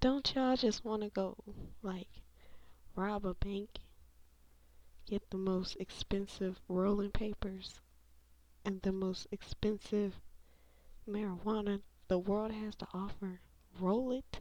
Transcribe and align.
Don't 0.00 0.34
y'all 0.34 0.56
just 0.56 0.82
want 0.82 1.02
to 1.02 1.10
go, 1.10 1.36
like, 1.82 2.08
rob 2.96 3.26
a 3.26 3.34
bank, 3.34 3.68
get 5.06 5.28
the 5.28 5.36
most 5.36 5.76
expensive 5.78 6.58
rolling 6.68 7.10
papers, 7.10 7.80
and 8.64 8.80
the 8.80 8.92
most 8.92 9.26
expensive 9.30 10.18
marijuana 11.06 11.82
the 12.08 12.18
world 12.18 12.50
has 12.50 12.74
to 12.76 12.86
offer, 12.94 13.40
roll 13.78 14.12
it, 14.12 14.40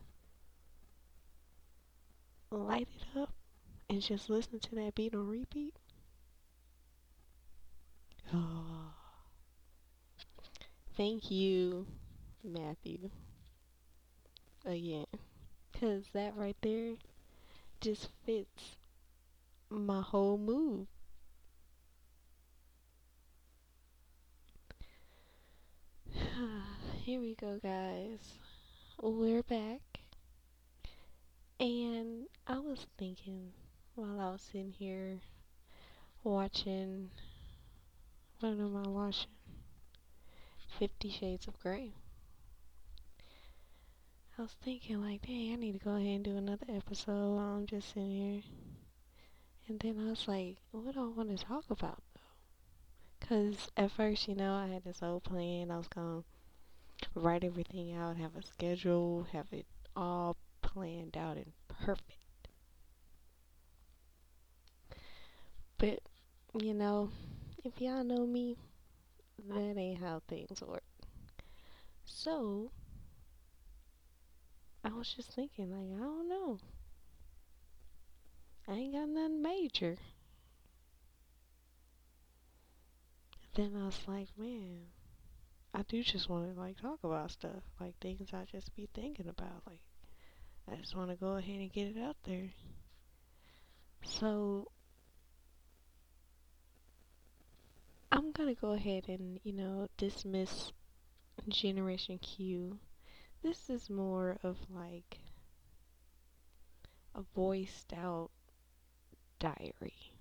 light 2.52 2.88
it 2.96 3.20
up, 3.20 3.34
and 3.90 4.02
just 4.02 4.30
listen 4.30 4.60
to 4.62 4.76
that 4.76 4.96
beat 4.96 5.14
on 5.14 5.28
repeat? 5.28 5.76
Oh. 8.34 8.94
Thank 10.96 11.30
you, 11.30 11.86
Matthew. 12.46 13.10
Again. 14.66 15.06
Because 15.80 16.10
that 16.14 16.36
right 16.36 16.58
there 16.62 16.96
just 17.80 18.10
fits 18.26 18.76
my 19.70 20.02
whole 20.02 20.38
mood. 20.38 20.88
Here 27.04 27.22
we 27.22 27.34
go, 27.36 27.62
guys. 27.64 28.20
We're 29.02 29.44
back. 29.44 29.80
And 31.62 32.26
I 32.46 32.60
was 32.60 32.86
thinking 32.98 33.54
while 33.96 34.20
I 34.20 34.32
was 34.32 34.42
sitting 34.42 34.74
here 34.78 35.22
watching, 36.26 37.10
what 38.42 38.50
am 38.50 38.76
I 38.76 38.90
watching? 38.90 39.32
Fifty 40.78 41.10
Shades 41.10 41.48
of 41.48 41.58
Grey. 41.60 41.94
I 44.40 44.44
was 44.44 44.56
thinking, 44.64 45.02
like, 45.04 45.22
dang, 45.24 45.52
I 45.52 45.56
need 45.58 45.74
to 45.74 45.84
go 45.84 45.98
ahead 45.98 46.08
and 46.08 46.24
do 46.24 46.38
another 46.38 46.66
episode 46.74 47.36
while 47.36 47.58
I'm 47.58 47.66
just 47.66 47.90
sitting 47.90 48.10
here. 48.10 48.42
And 49.68 49.78
then 49.82 49.98
I 50.00 50.12
was 50.12 50.30
like, 50.30 50.56
what 50.72 50.94
do 50.94 51.02
I 51.02 51.08
want 51.08 51.38
to 51.38 51.46
talk 51.46 51.66
about, 51.70 52.02
though? 52.14 52.22
Because 53.20 53.68
at 53.76 53.92
first, 53.92 54.30
you 54.30 54.36
know, 54.36 54.54
I 54.54 54.68
had 54.68 54.86
this 54.86 55.02
whole 55.02 55.20
plan. 55.20 55.70
I 55.70 55.78
was 55.78 55.90
to 55.90 56.24
write 57.16 57.44
everything 57.44 57.94
out, 57.94 58.16
have 58.16 58.38
a 58.38 58.42
schedule, 58.42 59.28
have 59.34 59.48
it 59.52 59.66
all 59.94 60.38
planned 60.62 61.18
out 61.18 61.36
and 61.36 61.52
perfect. 61.68 62.48
But, 65.78 66.00
you 66.58 66.74
know, 66.74 67.10
if 67.66 67.82
y'all 67.82 68.06
know 68.06 68.26
me, 68.26 68.56
that 69.50 69.78
ain't 69.78 70.00
how 70.00 70.22
things 70.30 70.62
work. 70.62 70.84
So, 72.06 72.72
I 74.84 74.90
was 74.90 75.14
just 75.14 75.34
thinking, 75.34 75.72
like, 75.72 76.00
I 76.00 76.04
don't 76.04 76.30
know. 76.30 76.60
I 78.68 78.74
ain't 78.74 78.94
got 78.94 79.10
nothing 79.10 79.42
major. 79.42 79.98
Then 83.56 83.76
I 83.82 83.86
was 83.86 84.00
like, 84.08 84.30
man, 84.38 84.80
I 85.74 85.82
do 85.82 86.02
just 86.04 86.30
want 86.30 86.54
to, 86.54 86.60
like, 86.60 86.80
talk 86.82 87.00
about 87.04 87.32
stuff. 87.32 87.64
Like, 87.80 87.96
things 88.00 88.30
I 88.34 88.46
just 88.50 88.76
be 88.76 88.88
thinking 88.94 89.28
about. 89.28 89.64
Like, 89.68 89.82
I 90.72 90.76
just 90.76 90.96
want 90.96 91.10
to 91.10 91.16
go 91.16 91.36
ahead 91.36 91.60
and 91.60 91.74
get 91.74 91.88
it 91.88 92.00
out 92.02 92.16
there. 92.26 92.52
So, 94.04 94.72
I'm 98.12 98.32
going 98.32 98.54
to 98.54 98.60
go 98.60 98.72
ahead 98.72 99.06
and, 99.08 99.40
you 99.44 99.54
know, 99.54 99.88
dismiss 99.98 100.72
Generation 101.48 102.20
Q. 102.20 102.80
This 103.42 103.70
is 103.70 103.90
more 103.90 104.38
of 104.44 104.58
like 104.70 105.20
a 107.16 107.22
voiced 107.36 107.94
out 107.94 108.32
diary. 109.40 110.14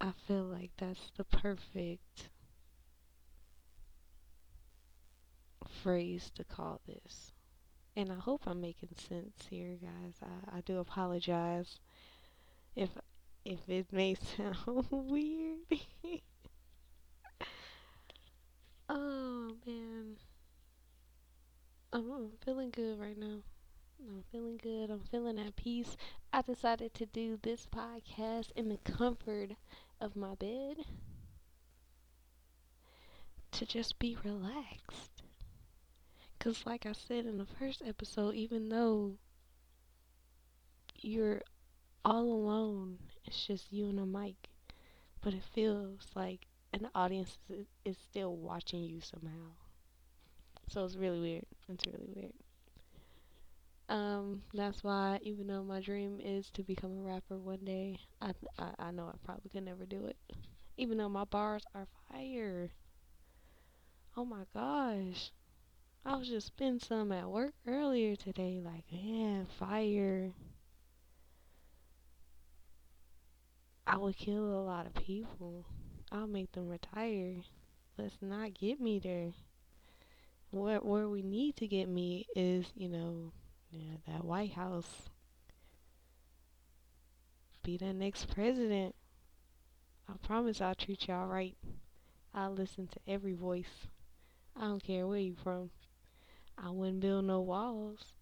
I 0.00 0.12
feel 0.26 0.44
like 0.44 0.70
that's 0.76 1.10
the 1.16 1.24
perfect 1.24 2.30
phrase 5.82 6.30
to 6.34 6.44
call 6.44 6.80
this. 6.86 7.32
And 7.96 8.12
I 8.12 8.16
hope 8.16 8.42
I'm 8.46 8.60
making 8.60 8.90
sense 8.96 9.46
here, 9.50 9.76
guys. 9.80 10.14
I, 10.22 10.58
I 10.58 10.60
do 10.62 10.78
apologize 10.78 11.78
if 12.76 12.90
if 13.44 13.68
it 13.68 13.92
may 13.92 14.14
sound 14.36 14.56
weird. 14.90 15.58
oh 18.88 19.52
man. 19.66 20.16
I'm, 21.92 22.10
I'm 22.10 22.30
feeling 22.44 22.70
good 22.70 22.98
right 22.98 23.16
now. 23.16 23.42
I'm 24.00 24.24
feeling 24.30 24.58
good. 24.62 24.90
I'm 24.90 25.00
feeling 25.10 25.38
at 25.38 25.56
peace. 25.56 25.96
I 26.32 26.42
decided 26.42 26.94
to 26.94 27.06
do 27.06 27.38
this 27.42 27.66
podcast 27.66 28.52
in 28.54 28.68
the 28.68 28.78
comfort 28.78 29.50
of 30.00 30.14
my 30.14 30.34
bed 30.34 30.76
to 33.52 33.66
just 33.66 33.98
be 33.98 34.16
relaxed. 34.24 35.22
Because, 36.38 36.64
like 36.66 36.86
I 36.86 36.92
said 36.92 37.26
in 37.26 37.38
the 37.38 37.46
first 37.46 37.82
episode, 37.84 38.34
even 38.34 38.68
though 38.68 39.16
you're 41.00 41.42
all 42.04 42.24
alone, 42.24 42.98
it's 43.24 43.46
just 43.46 43.72
you 43.72 43.88
and 43.88 43.98
a 43.98 44.06
mic, 44.06 44.48
but 45.20 45.34
it 45.34 45.42
feels 45.42 46.06
like 46.14 46.47
an 46.72 46.88
audience 46.94 47.38
is, 47.48 47.66
is 47.84 47.96
still 47.98 48.36
watching 48.36 48.82
you 48.82 49.00
somehow. 49.00 49.52
So 50.68 50.84
it's 50.84 50.96
really 50.96 51.20
weird. 51.20 51.46
It's 51.68 51.86
really 51.86 52.08
weird. 52.14 52.32
Um, 53.88 54.42
that's 54.52 54.84
why 54.84 55.18
even 55.22 55.46
though 55.46 55.62
my 55.62 55.80
dream 55.80 56.20
is 56.22 56.50
to 56.50 56.62
become 56.62 56.98
a 56.98 57.02
rapper 57.02 57.38
one 57.38 57.64
day, 57.64 57.98
I 58.20 58.32
I, 58.58 58.70
I 58.78 58.90
know 58.90 59.06
I 59.06 59.16
probably 59.24 59.50
could 59.50 59.64
never 59.64 59.86
do 59.86 60.04
it. 60.06 60.16
Even 60.76 60.98
though 60.98 61.08
my 61.08 61.24
bars 61.24 61.64
are 61.74 61.86
fire. 62.10 62.70
Oh 64.16 64.24
my 64.24 64.44
gosh. 64.52 65.32
I 66.04 66.16
was 66.16 66.28
just 66.28 66.48
spitting 66.48 66.80
some 66.80 67.12
at 67.12 67.28
work 67.30 67.54
earlier 67.66 68.16
today, 68.16 68.60
like 68.62 68.84
man, 68.92 69.46
fire. 69.58 70.32
I 73.86 73.96
would 73.96 74.16
kill 74.16 74.44
a 74.44 74.62
lot 74.62 74.86
of 74.86 74.94
people. 74.94 75.64
I'll 76.10 76.26
make 76.26 76.52
them 76.52 76.68
retire. 76.68 77.42
Let's 77.98 78.16
not 78.20 78.54
get 78.54 78.80
me 78.80 78.98
there. 78.98 79.32
Where 80.50 80.78
where 80.78 81.08
we 81.08 81.22
need 81.22 81.56
to 81.56 81.66
get 81.66 81.88
me 81.88 82.26
is, 82.34 82.72
you 82.74 82.88
know, 82.88 83.32
yeah, 83.70 83.96
that 84.06 84.24
White 84.24 84.52
House. 84.52 85.08
Be 87.62 87.76
the 87.76 87.92
next 87.92 88.32
president. 88.32 88.94
I 90.08 90.14
promise 90.26 90.60
I'll 90.60 90.74
treat 90.74 91.08
y'all 91.08 91.26
right. 91.26 91.56
I'll 92.34 92.54
listen 92.54 92.88
to 92.88 93.00
every 93.06 93.34
voice. 93.34 93.88
I 94.56 94.62
don't 94.62 94.82
care 94.82 95.06
where 95.06 95.18
you 95.18 95.34
from. 95.42 95.70
I 96.56 96.70
wouldn't 96.70 97.00
build 97.00 97.26
no 97.26 97.40
walls. 97.40 98.14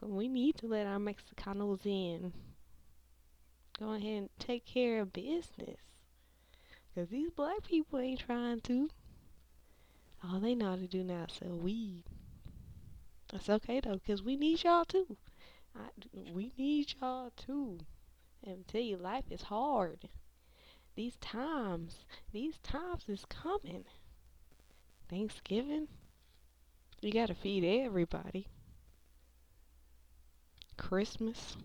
We 0.00 0.26
need 0.26 0.56
to 0.58 0.66
let 0.66 0.86
our 0.86 0.98
Mexicanos 0.98 1.86
in. 1.86 2.32
Go 3.78 3.92
ahead 3.92 4.18
and 4.18 4.30
take 4.40 4.66
care 4.66 5.00
of 5.00 5.12
business. 5.12 5.91
Because 6.94 7.08
these 7.08 7.30
black 7.30 7.62
people 7.64 7.98
ain't 7.98 8.20
trying 8.20 8.60
to. 8.62 8.90
All 10.22 10.40
they 10.40 10.54
know 10.54 10.70
how 10.70 10.76
to 10.76 10.86
do 10.86 11.02
now 11.02 11.24
is 11.28 11.34
sell 11.34 11.56
weed. 11.56 12.04
That's 13.30 13.48
okay 13.48 13.80
though, 13.80 13.94
because 13.94 14.22
we 14.22 14.36
need 14.36 14.62
y'all 14.62 14.84
too. 14.84 15.16
I, 15.74 15.88
we 16.32 16.52
need 16.58 16.94
y'all 17.00 17.32
too. 17.34 17.78
And 18.44 18.66
tell 18.68 18.82
you, 18.82 18.98
life 18.98 19.24
is 19.30 19.42
hard. 19.42 20.08
These 20.94 21.16
times, 21.16 22.04
these 22.32 22.58
times 22.58 23.04
is 23.08 23.24
coming. 23.30 23.84
Thanksgiving, 25.08 25.88
you 27.00 27.12
gotta 27.12 27.34
feed 27.34 27.64
everybody. 27.64 28.48
Christmas, 30.76 31.56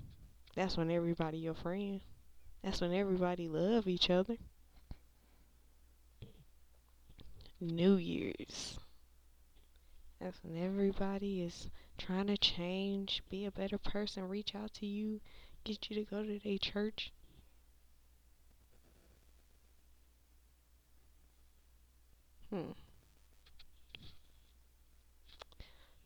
that's 0.55 0.77
when 0.77 0.89
everybody 0.89 1.37
your 1.39 1.53
friend. 1.53 2.01
That's 2.63 2.81
when 2.81 2.93
everybody 2.93 3.47
love 3.47 3.87
each 3.87 4.09
other. 4.09 4.37
New 7.59 7.95
Year's. 7.95 8.77
That's 10.19 10.37
when 10.43 10.61
everybody 10.63 11.41
is 11.41 11.69
trying 11.97 12.27
to 12.27 12.37
change, 12.37 13.23
be 13.29 13.45
a 13.45 13.51
better 13.51 13.77
person, 13.77 14.27
reach 14.27 14.55
out 14.55 14.73
to 14.75 14.85
you, 14.85 15.21
get 15.63 15.89
you 15.89 15.95
to 15.97 16.09
go 16.09 16.23
to 16.23 16.39
their 16.39 16.57
church. 16.57 17.11
Hmm. 22.49 22.71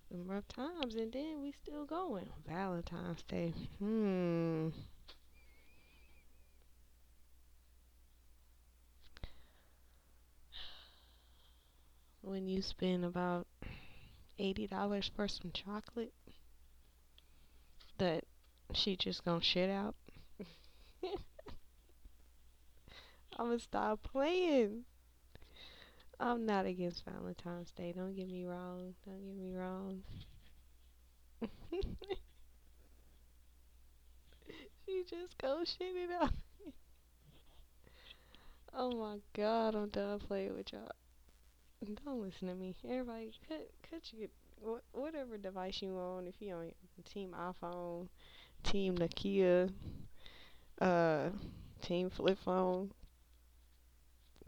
Some 0.09 0.27
rough 0.27 0.47
times, 0.47 0.95
and 0.95 1.13
then 1.13 1.42
we 1.42 1.54
still 1.54 1.86
going. 1.86 2.30
Valentine's 2.45 3.24
Day. 3.24 3.54
Hmm. 3.80 4.69
When 12.21 12.47
you 12.47 12.62
spend 12.62 13.03
about 13.03 13.47
eighty 14.38 14.68
dollars 14.68 15.09
for 15.15 15.27
some 15.27 15.51
chocolate 15.53 16.13
that 17.97 18.23
she 18.73 18.95
just 18.95 19.23
gonna 19.25 19.41
shit 19.41 19.69
out. 19.69 19.95
I'ma 23.38 23.57
stop 23.57 24.03
playing. 24.03 24.85
I'm 26.19 26.45
not 26.45 26.65
against 26.68 27.03
Valentine's 27.06 27.71
Day. 27.71 27.94
Don't 27.95 28.15
get 28.15 28.29
me 28.29 28.45
wrong. 28.45 28.94
Don't 29.06 29.23
get 29.25 29.35
me 29.35 29.53
wrong. 29.56 30.03
she 34.85 35.03
just 35.09 35.38
go 35.39 35.63
shit 35.63 35.95
it 35.95 36.12
out. 36.21 36.33
oh 38.73 38.91
my 38.91 39.18
god, 39.33 39.73
I'm 39.73 39.89
done 39.89 40.19
playing 40.19 40.56
with 40.56 40.71
y'all. 40.71 40.91
Don't 41.83 42.22
listen 42.22 42.48
to 42.48 42.54
me. 42.54 42.75
Everybody, 42.88 43.31
cut, 43.48 43.68
cut 43.89 44.01
your, 44.13 44.30
whatever 44.92 45.38
device 45.38 45.81
you 45.81 45.98
on. 45.98 46.28
If 46.28 46.36
you 46.39 46.54
on 46.54 46.72
Team 47.06 47.36
iPhone, 47.36 48.07
Team 48.63 48.95
Nokia, 48.98 49.72
uh, 50.80 51.30
Team 51.81 52.12
Flip 52.12 52.38
Phone, 52.45 52.92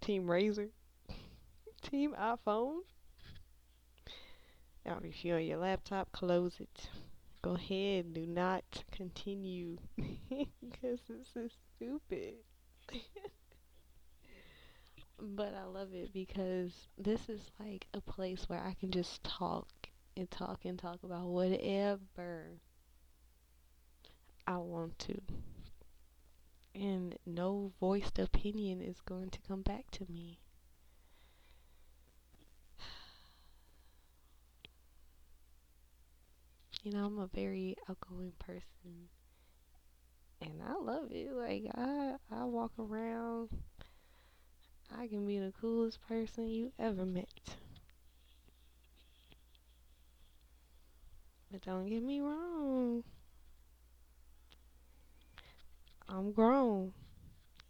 Team 0.02 0.28
Razr, 0.28 0.70
Team 1.82 2.16
iPhone. 2.20 2.82
Now, 4.86 5.00
if 5.04 5.26
you're 5.26 5.38
on 5.38 5.46
your 5.46 5.58
laptop, 5.58 6.12
close 6.12 6.60
it. 6.60 6.90
Go 7.42 7.56
ahead. 7.56 8.14
Do 8.14 8.28
not 8.28 8.64
continue. 8.92 9.78
Because 10.62 11.00
this 11.08 11.36
is 11.36 11.52
stupid. 11.76 12.36
but 15.24 15.54
I 15.56 15.64
love 15.66 15.94
it 15.94 16.14
because 16.14 16.90
this 16.98 17.30
is 17.30 17.52
like 17.60 17.88
a 17.94 18.02
place 18.02 18.50
where 18.50 18.60
I 18.60 18.76
can 18.80 18.92
just 18.92 19.24
talk 19.24 19.68
and 20.18 20.30
talk 20.30 20.66
and 20.66 20.78
talk 20.78 21.00
about 21.04 21.28
whatever 21.28 22.60
I 24.46 24.58
want 24.58 25.00
to. 25.00 25.22
And 26.76 27.18
no 27.26 27.72
voiced 27.80 28.20
opinion 28.20 28.82
is 28.82 29.00
going 29.02 29.30
to 29.30 29.40
come 29.48 29.62
back 29.62 29.90
to 29.92 30.06
me. 30.10 30.40
You 36.84 36.92
know, 36.92 37.06
I'm 37.06 37.18
a 37.20 37.28
very 37.28 37.78
outgoing 37.90 38.34
person. 38.40 39.08
And 40.42 40.62
I 40.68 40.74
love 40.74 41.12
it. 41.12 41.32
Like 41.32 41.64
I 41.76 42.16
I 42.30 42.44
walk 42.44 42.74
around 42.78 43.48
I 44.98 45.08
can 45.08 45.26
be 45.26 45.40
the 45.40 45.54
coolest 45.60 46.00
person 46.08 46.48
you 46.48 46.72
ever 46.78 47.06
met. 47.06 47.28
But 51.52 51.62
don't 51.62 51.88
get 51.88 52.04
me 52.04 52.22
wrong. 52.22 53.04
I'm 56.08 56.32
grown. 56.32 56.94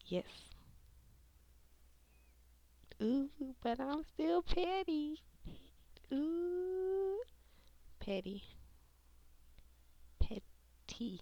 Yes. 0.06 0.26
Ooh, 3.02 3.30
but 3.62 3.80
I'm 3.80 4.04
still 4.14 4.42
petty. 4.42 5.22
Ooh, 6.14 7.20
petty. 8.00 8.44
Petty. 10.20 11.22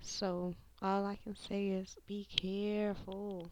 So, 0.00 0.54
all 0.80 1.06
I 1.06 1.16
can 1.16 1.34
say 1.34 1.68
is 1.68 1.96
be 2.06 2.26
careful. 2.36 3.50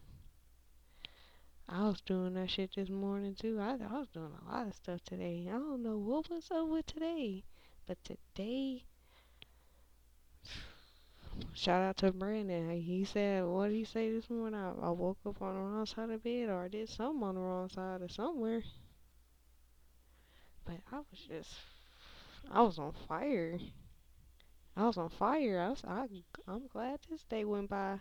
I 1.74 1.84
was 1.84 2.02
doing 2.02 2.34
that 2.34 2.50
shit 2.50 2.74
this 2.76 2.90
morning 2.90 3.34
too. 3.34 3.58
I, 3.58 3.70
I 3.70 4.00
was 4.00 4.08
doing 4.12 4.28
a 4.46 4.52
lot 4.52 4.66
of 4.66 4.74
stuff 4.74 5.00
today. 5.06 5.48
I 5.48 5.52
don't 5.52 5.82
know 5.82 5.96
what 5.96 6.28
was 6.28 6.50
up 6.50 6.68
with 6.68 6.84
today, 6.84 7.44
but 7.86 7.96
today, 8.04 8.84
shout 11.54 11.80
out 11.80 11.96
to 11.98 12.12
Brandon. 12.12 12.68
He 12.78 13.06
said, 13.06 13.46
what 13.46 13.68
did 13.68 13.76
he 13.76 13.84
say 13.84 14.12
this 14.12 14.28
morning? 14.28 14.60
I, 14.60 14.72
I 14.82 14.90
woke 14.90 15.16
up 15.24 15.40
on 15.40 15.54
the 15.54 15.60
wrong 15.62 15.86
side 15.86 16.10
of 16.10 16.22
bed, 16.22 16.50
or 16.50 16.62
I 16.62 16.68
did 16.68 16.90
something 16.90 17.22
on 17.22 17.36
the 17.36 17.40
wrong 17.40 17.70
side, 17.70 18.02
or 18.02 18.08
somewhere. 18.08 18.62
But 20.66 20.76
I 20.92 20.96
was 20.96 21.20
just, 21.26 21.54
I 22.50 22.60
was 22.60 22.78
on 22.78 22.92
fire. 23.08 23.58
I 24.76 24.86
was 24.86 24.98
on 24.98 25.08
fire. 25.08 25.58
I 25.58 25.70
was, 25.70 25.82
I, 25.88 26.06
I'm 26.46 26.66
glad 26.66 26.98
this 27.08 27.24
day 27.24 27.46
went 27.46 27.70
by 27.70 27.98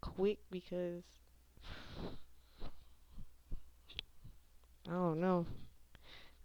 quick 0.00 0.38
because 0.50 1.02
Oh, 4.88 4.90
I 4.90 4.94
don't 4.94 5.20
know. 5.20 5.46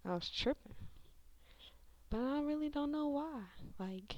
I 0.05 0.13
was 0.13 0.29
tripping. 0.29 0.75
But 2.09 2.19
I 2.19 2.41
really 2.41 2.69
don't 2.69 2.91
know 2.91 3.07
why. 3.07 3.41
Like, 3.79 4.15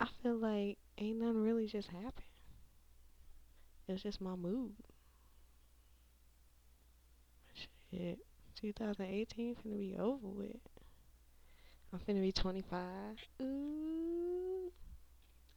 I 0.00 0.06
feel 0.22 0.36
like 0.36 0.78
ain't 0.98 1.20
nothing 1.20 1.42
really 1.42 1.66
just 1.66 1.88
happened. 1.88 2.26
It's 3.88 4.02
just 4.02 4.20
my 4.20 4.34
mood. 4.34 4.72
Shit. 7.90 8.18
2018 8.60 9.56
finna 9.56 9.78
be 9.78 9.96
over 9.98 10.28
with. 10.28 10.56
I'm 11.92 11.98
finna 12.00 12.22
be 12.22 12.32
25. 12.32 12.80
Ooh. 13.42 14.72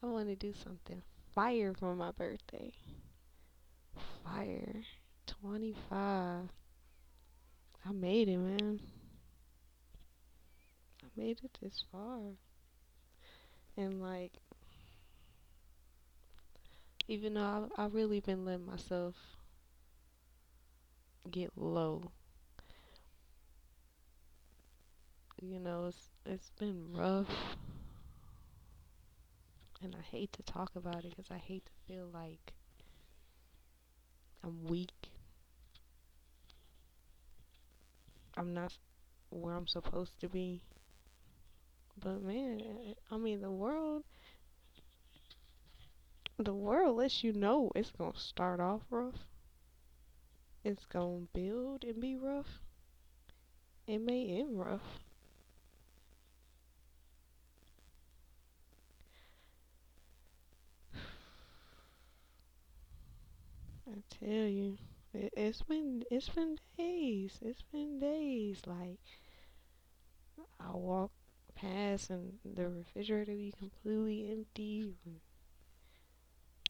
I 0.03 0.07
wanna 0.07 0.35
do 0.35 0.53
something 0.53 1.01
fire 1.33 1.73
for 1.73 1.95
my 1.95 2.11
birthday. 2.11 2.73
Fire. 4.23 4.83
25. 5.41 6.49
I 7.85 7.91
made 7.93 8.27
it, 8.27 8.37
man. 8.37 8.79
I 11.03 11.07
made 11.15 11.39
it 11.43 11.57
this 11.61 11.83
far. 11.91 12.19
And 13.77 14.01
like, 14.01 14.33
even 17.07 17.33
though 17.35 17.69
I, 17.77 17.83
I 17.83 17.85
really 17.87 18.19
been 18.19 18.45
letting 18.45 18.65
myself 18.65 19.15
get 21.29 21.51
low, 21.57 22.11
you 25.41 25.59
know, 25.59 25.85
it's 25.87 26.09
it's 26.25 26.51
been 26.59 26.91
rough, 26.93 27.55
and 29.81 29.95
I 29.95 30.01
hate 30.01 30.33
to 30.33 30.43
talk 30.43 30.71
about 30.75 31.05
it 31.05 31.11
because 31.15 31.31
I 31.31 31.37
hate 31.37 31.65
to 31.65 31.71
feel 31.87 32.07
like 32.13 32.53
I'm 34.43 34.63
weak 34.65 35.11
I'm 38.37 38.53
not 38.53 38.77
where 39.29 39.55
I'm 39.55 39.67
supposed 39.67 40.19
to 40.21 40.29
be. 40.29 40.61
But 41.97 42.21
man, 42.21 42.95
I 43.11 43.17
mean 43.17 43.41
the 43.41 43.51
world 43.51 44.05
the 46.37 46.53
world 46.53 46.95
lets 46.97 47.23
you 47.25 47.33
know 47.33 47.71
it's 47.75 47.91
to 47.91 48.13
start 48.15 48.61
off 48.61 48.83
rough. 48.89 49.25
It's 50.65 50.85
to 50.87 51.27
build 51.33 51.85
and 51.85 52.01
be 52.01 52.17
rough. 52.17 52.59
It 53.87 53.99
may 53.99 54.27
end 54.39 54.59
rough. 54.59 54.99
I 63.87 64.01
tell 64.09 64.47
you. 64.47 64.77
It, 65.15 65.33
it's 65.37 65.61
been 65.61 66.03
it's 66.11 66.29
been 66.29 66.57
days. 66.77 67.39
It's 67.41 67.63
been 67.71 67.99
days. 67.99 68.61
Like 68.65 68.99
I 70.59 70.71
walk 70.71 71.11
past 71.55 72.09
and 72.09 72.33
the 72.43 72.69
refrigerator 72.69 73.33
be 73.33 73.53
completely 73.57 74.29
empty. 74.31 74.93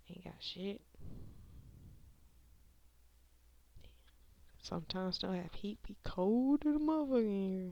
Ain't 0.09 0.23
got 0.23 0.33
shit. 0.39 0.81
Sometimes 4.61 5.17
don't 5.19 5.35
have 5.35 5.53
heat 5.53 5.79
be 5.87 5.95
cold 6.03 6.61
to 6.61 6.73
the 6.73 6.79
motherfucker 6.79 7.71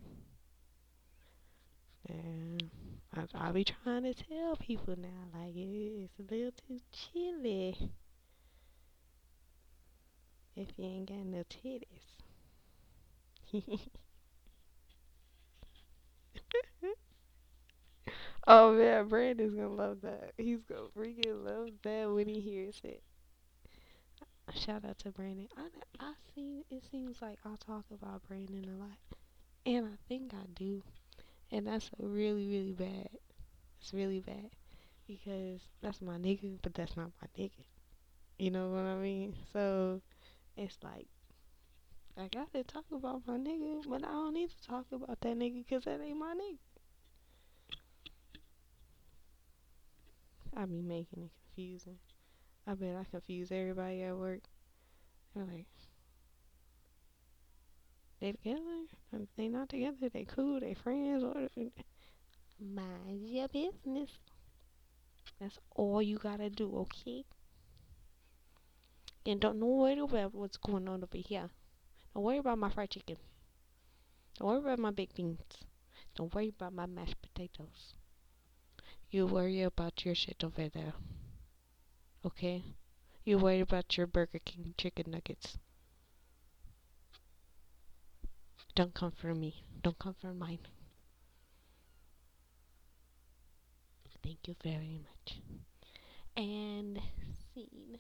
And 2.08 2.72
I 3.14 3.26
I 3.36 3.52
be 3.52 3.64
trying 3.64 4.04
to 4.04 4.14
tell 4.14 4.56
people 4.56 4.96
now 4.98 5.40
like 5.40 5.56
it, 5.56 6.10
it's 6.10 6.20
a 6.20 6.34
little 6.34 6.52
too 6.68 6.80
chilly 6.92 7.92
if 10.56 10.70
you 10.78 10.86
ain't 10.86 11.10
got 11.10 11.26
no 11.26 11.44
titties. 11.44 12.22
oh 18.48 18.74
man, 18.74 19.08
Brandon's 19.08 19.54
gonna 19.54 19.70
love 19.70 20.02
that. 20.02 20.34
He's 20.38 20.64
gonna 20.64 20.88
freaking 20.98 21.44
love 21.46 21.70
that 21.84 22.12
when 22.12 22.28
he 22.28 22.40
hears 22.40 22.80
it. 22.84 23.02
Shout 24.56 24.86
out 24.86 25.00
to 25.00 25.12
Brandon. 25.12 25.48
I 25.58 25.68
I 26.00 26.14
see. 26.34 26.66
It 26.70 26.84
seems 26.90 27.22
like 27.22 27.40
I 27.46 27.56
talk 27.58 27.86
about 27.92 28.24
Brandon 28.28 28.66
a 28.70 28.78
lot, 28.78 28.98
and 29.66 29.86
I 29.88 29.98
think 30.10 30.34
I 30.34 30.46
do, 30.56 30.84
and 31.52 31.68
that's 31.68 31.90
really 32.00 32.48
really 32.48 32.74
bad. 32.74 33.10
It's 33.82 33.94
really 33.94 34.22
bad 34.22 34.52
because 35.08 35.62
that's 35.82 36.02
my 36.02 36.18
nigga, 36.18 36.60
but 36.64 36.74
that's 36.76 36.96
not 36.98 37.12
my 37.22 37.28
nigga. 37.38 37.66
You 38.40 38.52
know 38.52 38.72
what 38.72 38.86
I 38.86 38.98
mean? 38.98 39.36
So 39.54 40.02
it's 40.58 40.78
like 40.84 41.08
I 42.18 42.28
gotta 42.28 42.64
talk 42.64 42.86
about 42.92 43.24
my 43.26 43.38
nigga, 43.38 43.84
but 43.88 44.04
I 44.04 44.12
don't 44.12 44.34
need 44.34 44.50
to 44.50 44.68
talk 44.68 44.86
about 44.92 45.20
that 45.22 45.38
nigga 45.38 45.66
because 45.66 45.86
that 45.86 46.00
ain't 46.00 46.18
my 46.18 46.36
nigga. 46.36 46.58
I 50.56 50.66
be 50.66 50.82
making 50.82 51.24
it 51.24 51.32
confusing. 51.56 51.98
I 52.68 52.76
bet 52.76 52.96
I 52.96 53.04
confuse 53.10 53.52
everybody 53.52 54.04
at 54.04 54.16
work. 54.16 54.42
They're 55.34 55.46
like, 55.46 55.66
they 58.22 58.32
together? 58.34 59.28
They 59.36 59.48
not 59.48 59.70
together? 59.70 60.10
They 60.14 60.26
cool? 60.26 60.60
They 60.60 60.76
friends? 60.76 61.24
Or 61.24 61.50
mind 62.60 63.28
your 63.28 63.48
business. 63.48 64.12
That's 65.40 65.58
all 65.76 66.02
you 66.02 66.20
gotta 66.20 66.52
do, 66.52 66.78
okay? 66.78 67.26
And 69.26 69.40
don't 69.40 69.60
worry 69.60 70.00
about 70.00 70.34
what's 70.34 70.58
going 70.58 70.88
on 70.90 71.04
over 71.04 71.18
here. 71.18 71.50
Don't 72.14 72.24
worry 72.24 72.38
about 72.38 72.58
my 72.58 72.70
fried 72.70 72.90
chicken. 72.90 73.18
Don't 74.38 74.48
worry 74.50 74.60
about 74.60 74.80
my 74.80 74.92
baked 74.92 75.16
beans. 75.16 75.40
Don't 76.16 76.34
worry 76.34 76.50
about 76.50 76.74
my 76.74 76.86
mashed 76.86 77.22
potatoes. 77.22 77.94
You 79.10 79.26
worry 79.28 79.62
about 79.62 80.04
your 80.06 80.16
shit 80.16 80.44
over 80.44 80.68
there. 80.70 80.94
Okay? 82.26 82.64
You 83.24 83.38
worry 83.38 83.62
about 83.62 83.96
your 83.96 84.08
Burger 84.08 84.40
King 84.44 84.74
chicken 84.78 85.12
nuggets. 85.12 85.58
Don't 88.76 88.94
come 88.94 89.12
for 89.12 89.34
me. 89.34 89.64
Don't 89.82 90.00
come 90.00 90.16
for 90.20 90.34
mine. 90.34 90.60
Thank 94.24 94.48
you 94.48 94.56
very 94.64 95.00
much. 95.04 95.40
And 96.36 97.00
scene. 97.54 98.00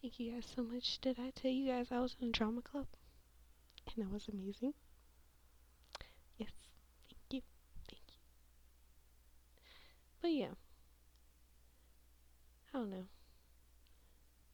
Thank 0.00 0.20
you 0.20 0.32
guys 0.32 0.46
so 0.54 0.62
much. 0.62 1.00
Did 1.00 1.18
I 1.18 1.30
tell 1.30 1.50
you 1.50 1.72
guys 1.72 1.88
I 1.90 2.00
was 2.00 2.16
in 2.20 2.28
a 2.28 2.32
drama 2.32 2.62
club? 2.62 2.86
And 3.94 4.04
that 4.04 4.12
was 4.12 4.28
amazing. 4.28 4.74
Yes. 6.38 6.50
Thank 7.08 7.20
you. 7.30 7.42
Thank 7.88 8.02
you. 8.08 8.18
But 10.20 10.32
yeah. 10.32 10.54
I 12.72 12.78
don't 12.78 12.90
know. 12.90 13.06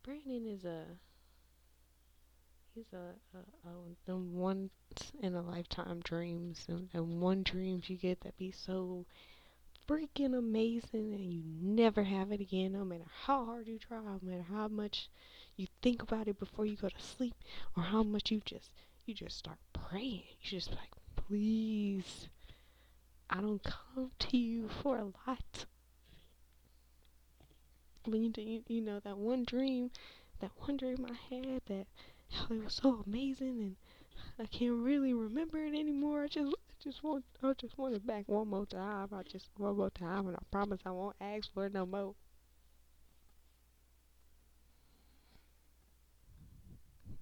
Brandon 0.03 0.47
is 0.47 0.65
a 0.65 0.85
he's 2.75 2.93
a, 2.93 3.15
a, 3.37 3.69
a 3.69 3.73
the 4.07 4.17
once 4.17 4.71
in 5.21 5.35
a 5.35 5.43
lifetime 5.43 6.01
dreams 6.01 6.65
and, 6.69 6.89
and 6.93 7.21
one 7.21 7.43
dreams 7.43 7.89
you 7.89 7.97
get 7.97 8.21
that 8.21 8.37
be 8.37 8.51
so 8.51 9.07
freaking 9.89 10.37
amazing 10.37 11.13
and 11.13 11.33
you 11.33 11.43
never 11.61 12.05
have 12.05 12.31
it 12.33 12.41
again 12.41 12.73
no 12.73 12.85
matter 12.85 13.05
how 13.25 13.45
hard 13.45 13.67
you 13.67 13.79
try 13.79 13.99
no 13.99 14.19
matter 14.23 14.45
how 14.51 14.69
much 14.69 15.09
you 15.57 15.67
think 15.83 16.03
about 16.03 16.29
it 16.29 16.39
before 16.39 16.65
you 16.65 16.77
go 16.77 16.89
to 16.89 17.01
sleep 17.01 17.35
or 17.77 17.83
how 17.83 18.03
much 18.03 18.31
you 18.31 18.41
just 18.45 18.71
you 19.07 19.15
just 19.15 19.37
start 19.37 19.59
praying. 19.73 20.23
You 20.41 20.51
just 20.51 20.71
like 20.71 20.91
please 21.17 22.29
i 23.29 23.41
don't 23.41 23.63
come 23.63 24.11
to 24.19 24.37
you 24.37 24.69
for 24.83 24.99
a 24.99 25.05
lot. 25.05 25.67
But 28.05 28.15
you, 28.19 28.33
you, 28.37 28.63
you 28.67 28.81
know 28.81 29.01
that 29.01 29.19
one 29.19 29.45
dream 29.45 29.91
that 30.41 30.51
one 30.57 30.77
dream 30.77 31.07
i 31.09 31.35
had 31.35 31.63
that 31.67 31.87
oh, 32.39 32.55
it 32.55 32.65
was 32.65 32.75
so 32.83 33.03
amazing 33.07 33.61
and 33.61 33.77
i 34.39 34.47
can't 34.47 34.83
really 34.83 35.13
remember 35.13 35.59
it 35.65 35.75
anymore. 35.75 36.25
I 36.25 36.29
just 36.29 36.55
just 36.83 37.03
want 37.05 37.25
I 37.43 37.53
just 37.55 37.79
want 37.79 37.95
it 37.95 38.07
back 38.07 38.25
one 38.29 38.49
more 38.49 38.67
time. 38.67 39.09
I 39.13 39.23
just 39.23 39.49
one 39.57 39.77
more 39.77 39.91
time 39.91 40.27
and 40.27 40.37
I 40.37 40.41
promise 40.51 40.81
I 40.85 40.91
won't 40.91 41.17
ask 41.21 41.53
for 41.55 41.67
it 41.67 41.73
no 41.75 41.87
more. 41.87 42.15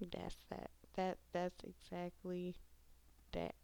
That's 0.01 0.35
that. 0.49 0.69
That 0.95 1.17
that's 1.31 1.63
exactly 1.63 2.55
that. 3.33 3.55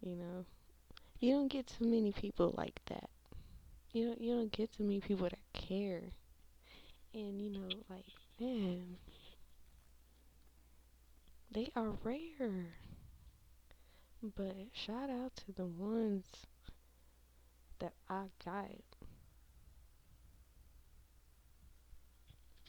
You 0.00 0.16
know, 0.16 0.44
you 1.20 1.32
don't 1.32 1.48
get 1.48 1.66
too 1.68 1.86
many 1.86 2.12
people 2.12 2.54
like 2.56 2.80
that. 2.86 3.10
You 3.92 4.06
don't 4.08 4.20
you 4.20 4.34
don't 4.36 4.52
get 4.52 4.72
too 4.72 4.84
many 4.84 5.00
people 5.00 5.28
that 5.28 5.38
care. 5.52 6.02
And 7.14 7.40
you 7.40 7.50
know, 7.50 7.68
like 7.90 8.06
man, 8.40 8.96
they 11.50 11.70
are 11.76 11.90
rare. 12.02 12.74
But 14.22 14.56
shout 14.72 15.10
out 15.10 15.34
to 15.36 15.52
the 15.52 15.66
ones 15.66 16.46
that 17.78 17.94
I 18.08 18.26
got. 18.44 18.66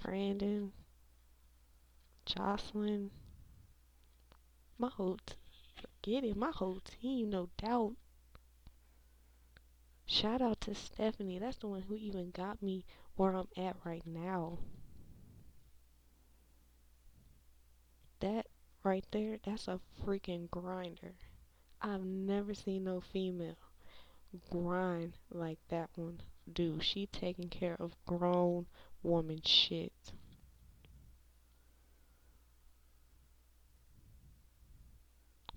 Brandon, 0.01 0.71
Jocelyn, 2.25 3.11
my 4.77 4.89
whole 4.89 5.17
t- 5.25 5.35
forget 5.75 6.23
it, 6.23 6.35
my 6.35 6.51
whole 6.51 6.79
team, 6.79 7.29
no 7.29 7.49
doubt. 7.57 7.95
Shout 10.05 10.41
out 10.41 10.59
to 10.61 10.73
Stephanie. 10.73 11.37
That's 11.39 11.57
the 11.57 11.67
one 11.67 11.83
who 11.83 11.95
even 11.95 12.31
got 12.31 12.61
me 12.63 12.85
where 13.15 13.35
I'm 13.35 13.47
at 13.57 13.77
right 13.85 14.05
now. 14.05 14.57
That 18.19 18.47
right 18.89 19.05
there, 19.11 19.37
that's 19.45 19.67
a 19.67 19.79
freaking 20.03 20.49
grinder. 20.49 21.13
I've 21.79 22.03
never 22.03 22.55
seen 22.55 22.85
no 22.85 23.01
female 23.01 23.55
grind 24.49 25.13
like 25.31 25.59
that 25.69 25.91
one 25.95 26.21
do. 26.51 26.79
She 26.81 27.05
taking 27.05 27.49
care 27.49 27.77
of 27.79 27.95
grown 28.07 28.65
woman 29.03 29.41
shit. 29.45 29.93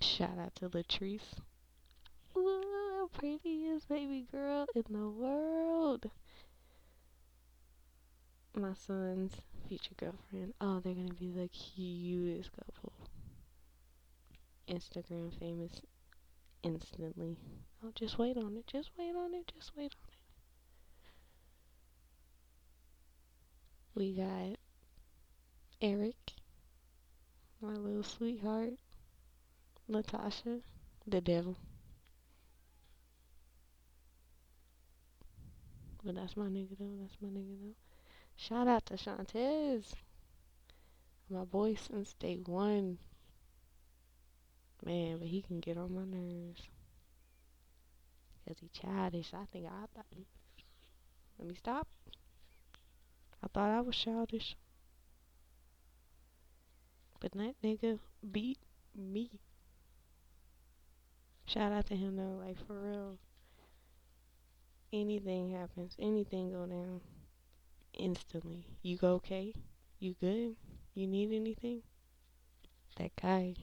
Shout 0.01 0.39
out 0.39 0.55
to 0.57 0.69
Latrice. 0.69 1.41
Ooh, 2.37 3.09
prettiest 3.15 3.89
baby 3.89 4.27
girl 4.31 4.67
in 4.75 4.85
the 4.91 5.09
world. 5.09 6.11
My 8.55 8.75
son's 8.75 9.33
future 9.67 9.95
girlfriend. 9.97 10.53
Oh, 10.61 10.81
they're 10.81 10.93
gonna 10.93 11.15
be 11.15 11.31
the 11.31 11.49
cutest 11.49 12.51
couple. 12.53 12.93
Instagram 14.69 15.37
famous 15.39 15.81
instantly. 16.63 17.37
Oh, 17.85 17.91
just 17.95 18.19
wait 18.19 18.37
on 18.37 18.57
it. 18.57 18.67
Just 18.67 18.91
wait 18.99 19.15
on 19.15 19.35
it. 19.35 19.53
Just 19.55 19.73
wait 19.77 19.93
on 19.93 20.09
it. 20.09 20.19
We 23.95 24.15
got 24.15 24.57
Eric, 25.83 26.33
my 27.61 27.75
little 27.75 28.03
sweetheart. 28.03 28.75
Natasha, 29.89 30.61
the 31.07 31.21
devil. 31.21 31.57
But 36.05 36.15
that's 36.15 36.37
my 36.37 36.47
nigga 36.47 36.79
though. 36.79 36.97
That's 37.01 37.17
my 37.21 37.29
nigga 37.29 37.57
though. 37.61 37.75
Shout 38.37 38.67
out 38.67 38.87
to 38.87 38.95
Shantez. 38.95 39.93
My 41.29 41.45
boy 41.45 41.75
since 41.75 42.15
day 42.15 42.41
one. 42.45 42.99
Man, 44.85 45.19
but 45.19 45.29
he 45.29 45.43
can 45.43 45.61
get 45.61 45.79
on 45.79 45.95
my 45.95 46.05
nerves. 46.05 46.63
Cause 48.47 48.57
he 48.61 48.69
childish. 48.69 49.33
I 49.33 49.45
think 49.53 49.67
I 49.67 49.87
thought. 49.95 50.07
Let 51.39 51.49
me 51.49 51.55
stop. 51.55 51.87
I 53.43 53.47
thought 53.49 53.71
I 53.71 53.81
was 53.81 53.97
childish. 53.97 54.57
But 57.21 57.33
that 57.33 57.63
nigga 57.63 58.01
beat 58.33 58.59
me. 58.97 59.31
Shout 61.47 61.73
out 61.73 61.87
to 61.87 61.97
him 61.97 62.17
though, 62.17 62.45
like 62.45 62.57
for 62.67 62.81
real. 62.81 63.19
Anything 64.93 65.53
happens, 65.53 65.95
anything 65.99 66.53
go 66.53 66.67
down, 66.67 67.01
instantly. 67.95 68.67
You 68.83 68.97
go 68.97 69.15
okay? 69.15 69.55
You 69.99 70.15
good? 70.21 70.57
You 70.95 71.07
need 71.07 71.33
anything? 71.33 71.83
That 72.97 73.13
guy. 73.21 73.55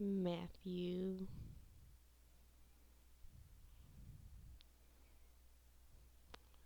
Matthew. 0.00 1.26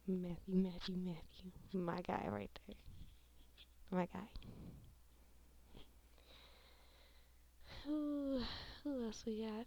Matthew, 0.06 0.36
Matthew, 0.46 0.96
Matthew. 0.96 1.50
My 1.72 2.00
guy 2.02 2.28
right 2.30 2.58
there. 2.66 2.76
My 3.90 4.06
guy. 4.06 4.28
Who, 7.84 8.40
who 8.84 9.04
else 9.04 9.24
we 9.26 9.44
got? 9.44 9.66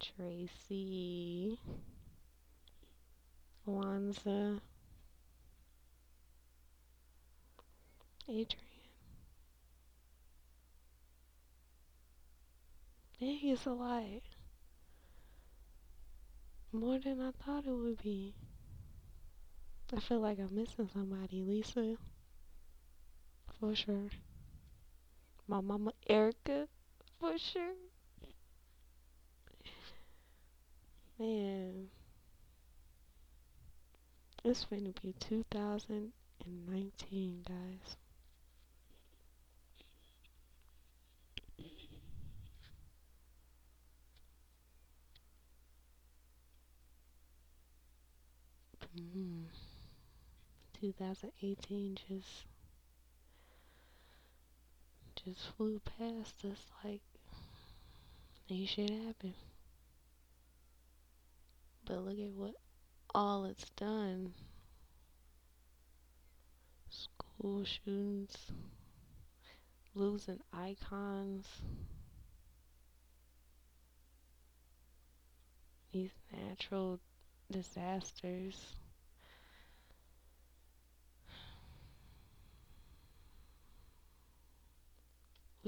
Tracy. 0.00 1.58
Wanza. 3.66 4.60
Adrian. 8.28 8.67
Dang, 13.20 13.38
it's 13.42 13.66
a 13.66 13.70
lot. 13.70 14.22
More 16.72 16.98
than 17.00 17.20
I 17.20 17.32
thought 17.44 17.66
it 17.66 17.72
would 17.72 18.00
be. 18.00 18.36
I 19.92 19.98
feel 19.98 20.20
like 20.20 20.38
I'm 20.38 20.54
missing 20.54 20.88
somebody, 20.92 21.42
Lisa. 21.42 21.96
For 23.58 23.74
sure. 23.74 24.10
My 25.48 25.60
mama 25.60 25.90
Erica, 26.06 26.68
for 27.18 27.36
sure. 27.38 27.74
Man. 31.18 31.88
It's 34.44 34.64
gonna 34.66 34.92
be 35.02 35.12
2019, 35.18 37.44
guys. 37.48 37.96
Mm. 48.98 49.44
2018 50.80 51.98
just 52.08 52.46
just 55.24 55.50
flew 55.56 55.80
past 55.98 56.44
us 56.44 56.66
like 56.82 57.00
ain't 58.50 58.68
shit 58.68 58.90
happened. 58.90 59.34
But 61.84 62.04
look 62.04 62.18
at 62.18 62.32
what 62.32 62.54
all 63.14 63.44
it's 63.44 63.70
done. 63.70 64.34
School 66.90 67.64
shootings, 67.64 68.34
losing 69.94 70.40
icons, 70.52 71.46
these 75.92 76.10
natural 76.32 76.98
disasters. 77.50 78.74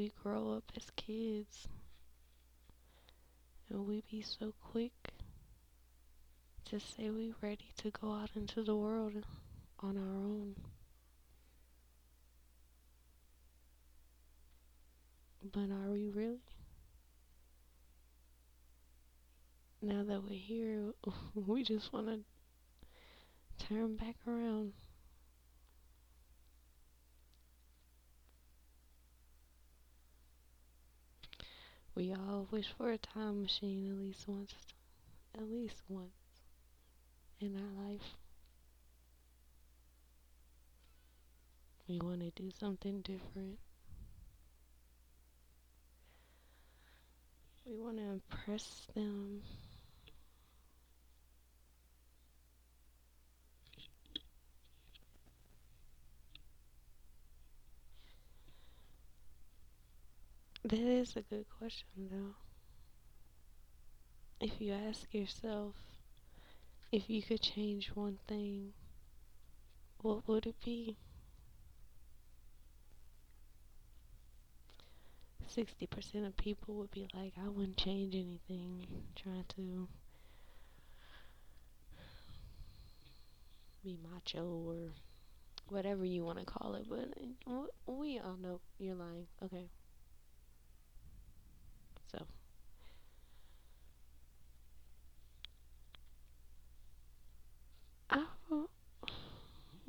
We 0.00 0.12
grow 0.22 0.52
up 0.52 0.64
as 0.74 0.86
kids 0.96 1.68
and 3.68 3.86
we 3.86 4.02
be 4.10 4.22
so 4.22 4.54
quick 4.58 5.12
to 6.64 6.80
say 6.80 7.10
we 7.10 7.34
ready 7.42 7.68
to 7.82 7.90
go 7.90 8.14
out 8.14 8.30
into 8.34 8.62
the 8.62 8.74
world 8.74 9.26
on 9.80 9.98
our 9.98 10.14
own. 10.14 10.54
But 15.42 15.70
are 15.70 15.90
we 15.90 16.08
really? 16.08 16.38
Now 19.82 20.02
that 20.02 20.22
we're 20.22 20.30
here, 20.30 20.94
we 21.34 21.62
just 21.62 21.92
want 21.92 22.06
to 22.06 23.66
turn 23.66 23.96
back 23.96 24.16
around. 24.26 24.72
We 32.00 32.14
all 32.14 32.48
wish 32.50 32.72
for 32.78 32.90
a 32.92 32.96
time 32.96 33.42
machine 33.42 33.92
at 33.92 33.98
least 33.98 34.26
once. 34.26 34.54
At 35.34 35.42
least 35.42 35.82
once 35.86 36.08
in 37.42 37.54
our 37.56 37.84
life. 37.84 38.16
We 41.86 41.98
want 41.98 42.20
to 42.20 42.30
do 42.42 42.50
something 42.58 43.02
different. 43.02 43.58
We 47.66 47.76
want 47.76 47.98
to 47.98 48.04
impress 48.04 48.86
them. 48.94 49.42
That 60.64 60.78
is 60.78 61.16
a 61.16 61.22
good 61.22 61.46
question, 61.58 62.08
though. 62.10 62.34
If 64.40 64.60
you 64.60 64.72
ask 64.72 65.12
yourself, 65.12 65.74
if 66.92 67.08
you 67.08 67.22
could 67.22 67.40
change 67.42 67.88
one 67.94 68.18
thing, 68.26 68.72
what 70.02 70.26
would 70.28 70.46
it 70.46 70.56
be? 70.64 70.96
60% 75.56 76.26
of 76.26 76.36
people 76.36 76.74
would 76.74 76.90
be 76.90 77.08
like, 77.14 77.32
I 77.42 77.48
wouldn't 77.48 77.76
change 77.76 78.14
anything. 78.14 78.86
Trying 79.16 79.44
to 79.56 79.88
be 83.82 83.98
macho 84.12 84.44
or 84.66 84.92
whatever 85.68 86.04
you 86.04 86.24
want 86.24 86.38
to 86.38 86.44
call 86.44 86.74
it. 86.74 86.86
But 86.88 87.14
eh, 87.20 87.52
we 87.86 88.18
all 88.18 88.36
know 88.40 88.60
you're 88.78 88.94
lying. 88.94 89.26
Okay. 89.42 89.68
So. 92.12 92.24
I, 98.10 98.24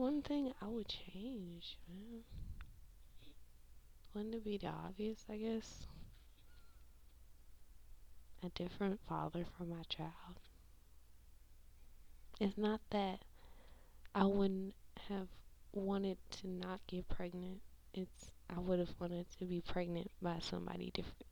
one 0.01 0.23
thing 0.23 0.51
I 0.59 0.65
would 0.65 0.87
change, 0.87 1.77
man. 1.87 2.21
Wouldn't 4.15 4.33
it 4.33 4.43
be 4.43 4.57
the 4.57 4.65
obvious, 4.65 5.23
I 5.29 5.37
guess? 5.37 5.85
A 8.43 8.49
different 8.49 8.99
father 9.07 9.45
for 9.55 9.63
my 9.63 9.83
child. 9.89 10.39
It's 12.39 12.57
not 12.57 12.81
that 12.89 13.19
I 14.15 14.25
wouldn't 14.25 14.73
have 15.07 15.27
wanted 15.71 16.17
to 16.41 16.47
not 16.47 16.79
get 16.87 17.07
pregnant. 17.07 17.61
It's 17.93 18.31
I 18.49 18.57
would 18.57 18.79
have 18.79 18.95
wanted 18.99 19.27
to 19.37 19.45
be 19.45 19.61
pregnant 19.61 20.09
by 20.19 20.39
somebody 20.39 20.89
different. 20.95 21.30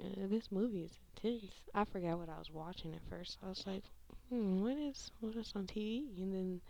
This 0.00 0.50
movie 0.52 0.84
is 0.84 0.98
intense. 1.16 1.52
I 1.74 1.84
forgot 1.84 2.18
what 2.18 2.28
I 2.28 2.38
was 2.38 2.50
watching 2.50 2.94
at 2.94 3.02
first. 3.10 3.38
I 3.42 3.48
was 3.48 3.66
like, 3.66 3.84
hmm, 4.28 4.62
what 4.62 4.76
is 4.76 5.10
what 5.20 5.34
is 5.36 5.52
on 5.56 5.66
TV? 5.66 6.22
And 6.22 6.32
then 6.34 6.60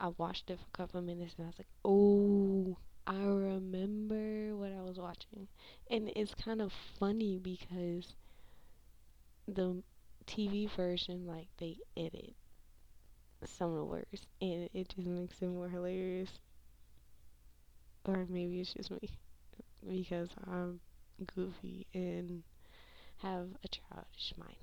I 0.00 0.08
watched 0.08 0.50
it 0.50 0.58
for 0.58 0.66
a 0.74 0.76
couple 0.76 1.00
of 1.00 1.06
minutes 1.06 1.34
and 1.38 1.46
I 1.46 1.48
was 1.48 1.58
like, 1.58 1.68
oh, 1.84 2.78
I 3.06 3.22
remember 3.24 4.56
what 4.56 4.72
I 4.72 4.82
was 4.82 4.98
watching. 4.98 5.48
And 5.90 6.12
it's 6.16 6.34
kind 6.34 6.62
of 6.62 6.72
funny 6.98 7.38
because 7.38 8.14
the 9.46 9.82
TV 10.26 10.66
version, 10.66 11.26
like, 11.26 11.46
they 11.58 11.78
edit 11.96 12.34
some 13.44 13.70
of 13.70 13.76
the 13.76 13.84
words 13.84 14.26
and 14.40 14.68
it 14.72 14.88
just 14.88 15.06
makes 15.06 15.40
it 15.42 15.48
more 15.48 15.68
hilarious. 15.68 16.38
Or 18.04 18.26
maybe 18.28 18.60
it's 18.60 18.74
just 18.74 18.90
me 18.92 19.10
because 19.88 20.30
I'm 20.46 20.80
goofy 21.34 21.86
and 21.94 22.42
have 23.22 23.48
a 23.64 23.68
childish 23.68 24.34
mind. 24.36 24.56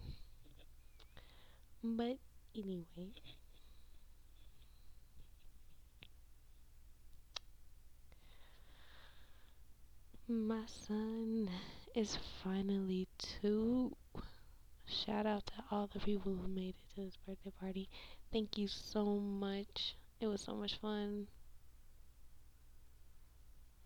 But 1.83 2.17
anyway, 2.55 3.13
my 10.27 10.63
son 10.65 11.49
is 11.95 12.17
finally 12.43 13.07
two. 13.17 13.95
Shout 14.85 15.25
out 15.25 15.45
to 15.47 15.53
all 15.71 15.87
the 15.87 15.99
people 15.99 16.35
who 16.35 16.47
made 16.47 16.75
it 16.75 16.95
to 16.95 17.01
his 17.01 17.15
birthday 17.15 17.51
party. 17.59 17.89
Thank 18.31 18.57
you 18.57 18.67
so 18.67 19.19
much. 19.19 19.95
It 20.19 20.27
was 20.27 20.41
so 20.41 20.55
much 20.55 20.75
fun. 20.79 21.27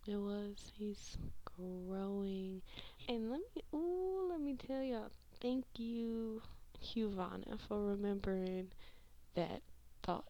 It 0.06 0.16
was. 0.16 0.72
He's 0.74 1.16
growing. 1.56 2.62
And 3.08 3.30
let 3.30 3.40
me, 3.54 3.62
ooh, 3.74 4.28
let 4.30 4.40
me 4.40 4.54
tell 4.56 4.82
y'all, 4.82 5.10
thank 5.40 5.64
you, 5.76 6.42
Huvana, 6.82 7.58
for 7.68 7.84
remembering 7.84 8.68
that 9.34 9.62
thought. 10.02 10.24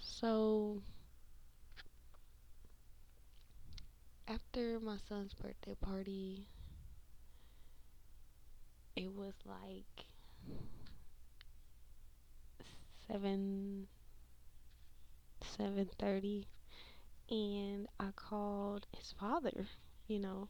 So, 0.00 0.82
after 4.28 4.78
my 4.78 4.96
son's 5.08 5.34
birthday 5.34 5.74
party, 5.74 6.46
it 8.96 9.10
was 9.14 9.32
like 9.46 10.06
seven 13.06 13.86
seven 15.56 15.88
thirty 15.98 16.46
and 17.30 17.86
I 18.00 18.10
called 18.16 18.86
his 18.96 19.14
father, 19.18 19.66
you 20.06 20.18
know, 20.18 20.48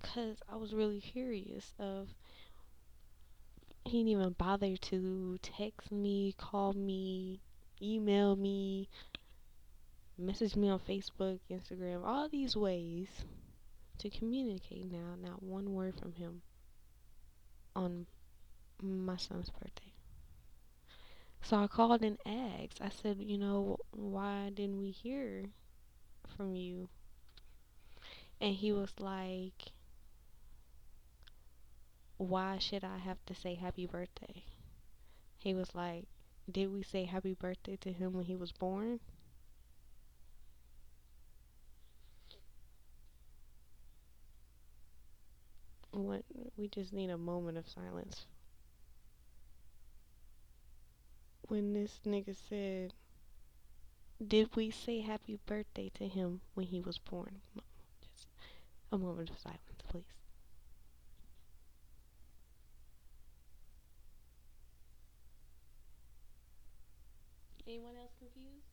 because 0.00 0.38
I 0.48 0.56
was 0.56 0.74
really 0.74 1.00
curious 1.00 1.72
of 1.78 2.08
he 3.84 3.98
didn't 3.98 4.08
even 4.08 4.32
bother 4.32 4.76
to 4.76 5.38
text 5.42 5.92
me, 5.92 6.34
call 6.36 6.72
me, 6.72 7.40
email 7.80 8.34
me, 8.34 8.88
message 10.18 10.56
me 10.56 10.68
on 10.68 10.80
Facebook, 10.80 11.38
Instagram, 11.50 12.04
all 12.04 12.28
these 12.28 12.56
ways 12.56 13.08
to 13.98 14.10
communicate 14.10 14.90
now. 14.90 15.14
Not 15.20 15.42
one 15.42 15.72
word 15.72 15.94
from 16.00 16.14
him 16.14 16.42
on 17.74 18.06
my 18.82 19.16
son's 19.16 19.50
birthday. 19.50 19.92
So 21.42 21.58
I 21.58 21.68
called 21.68 22.02
and 22.02 22.18
asked. 22.26 22.80
I 22.80 22.88
said, 22.88 23.18
you 23.20 23.38
know, 23.38 23.76
why 23.92 24.50
didn't 24.52 24.80
we 24.80 24.90
hear 24.90 25.44
from 26.36 26.54
you? 26.54 26.88
And 28.40 28.54
he 28.54 28.72
was 28.72 28.98
like, 28.98 29.72
why 32.18 32.58
should 32.58 32.84
I 32.84 32.98
have 32.98 33.24
to 33.26 33.34
say 33.34 33.54
happy 33.54 33.86
birthday? 33.86 34.44
He 35.38 35.54
was 35.54 35.74
like, 35.74 36.06
did 36.50 36.72
we 36.72 36.82
say 36.82 37.04
happy 37.04 37.34
birthday 37.34 37.76
to 37.76 37.92
him 37.92 38.12
when 38.12 38.24
he 38.26 38.36
was 38.36 38.52
born? 38.52 39.00
What 45.90 46.24
we 46.56 46.68
just 46.68 46.92
need 46.92 47.10
a 47.10 47.18
moment 47.18 47.58
of 47.58 47.68
silence. 47.68 48.26
When 51.48 51.72
this 51.72 52.00
nigga 52.04 52.36
said, 52.36 52.92
Did 54.24 54.56
we 54.56 54.70
say 54.70 55.00
happy 55.00 55.38
birthday 55.44 55.90
to 55.94 56.08
him 56.08 56.40
when 56.54 56.66
he 56.66 56.80
was 56.80 56.96
born? 56.96 57.42
Just 58.00 58.28
a 58.90 58.96
moment 58.96 59.28
of 59.28 59.38
silence, 59.38 59.60
please. 59.88 60.04
Anyone 67.66 67.96
else 68.00 68.12
confused? 68.18 68.72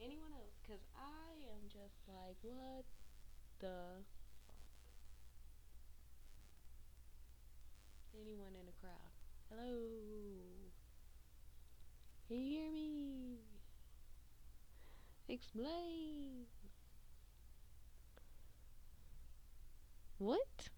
Anyone 0.00 0.32
else? 0.32 0.56
Because 0.62 0.82
I 0.96 1.30
am 1.54 1.68
just 1.68 2.00
like, 2.08 2.36
what 2.42 2.84
the 3.60 4.02
Anyone 8.18 8.56
in 8.58 8.66
the 8.66 8.72
crowd? 8.80 9.12
Hello? 9.50 9.78
Can 12.26 12.38
you 12.38 12.58
hear 12.58 12.72
me? 12.72 13.55
Explain. 15.28 16.46
What? 20.18 20.68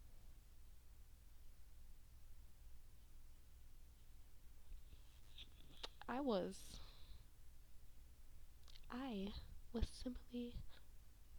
I 6.09 6.21
was. 6.21 6.81
I 8.91 9.29
was 9.73 9.85
simply 10.03 10.55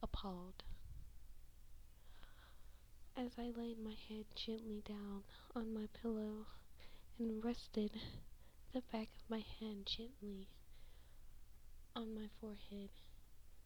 appalled 0.04 0.63
as 3.17 3.32
I 3.38 3.52
laid 3.60 3.80
my 3.84 3.95
head 4.08 4.26
gently 4.36 4.82
down 4.88 5.24
on 5.56 5.74
my 5.74 5.88
pillow 6.02 6.45
and 7.17 7.43
rested 7.43 8.00
the 8.72 8.82
back 8.91 9.10
of 9.17 9.30
my 9.30 9.43
hand 9.60 9.88
gently 9.88 10.48
on 11.99 12.15
my 12.15 12.29
forehead 12.39 12.89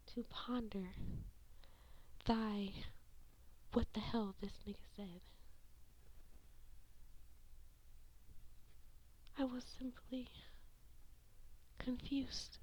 to 0.08 0.24
ponder 0.24 0.88
thy 2.26 2.72
what 3.74 3.86
the 3.94 4.00
hell 4.00 4.34
this 4.42 4.54
nigga 4.68 4.76
said. 4.96 5.22
I 9.38 9.44
was 9.44 9.64
simply 9.78 10.30
confused. 11.78 12.58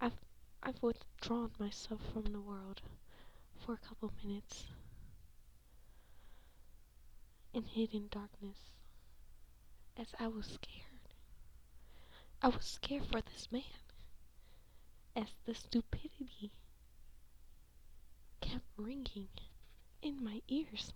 I've 0.00 0.18
I've 0.62 0.82
withdrawn 0.82 1.50
myself 1.58 2.00
from 2.14 2.32
the 2.32 2.40
world 2.40 2.80
for 3.66 3.74
a 3.74 3.86
couple 3.86 4.10
minutes 4.24 4.64
and 7.52 7.66
hid 7.66 7.92
in 7.92 8.08
darkness 8.10 8.70
as 9.98 10.06
I 10.18 10.28
was 10.28 10.46
scared. 10.46 10.87
I 12.40 12.48
was 12.48 12.64
scared 12.64 13.04
for 13.06 13.20
this 13.20 13.50
man 13.50 13.62
as 15.16 15.28
the 15.44 15.54
stupidity 15.54 16.52
kept 18.40 18.64
ringing 18.76 19.28
in 20.02 20.22
my 20.22 20.40
ears. 20.48 20.92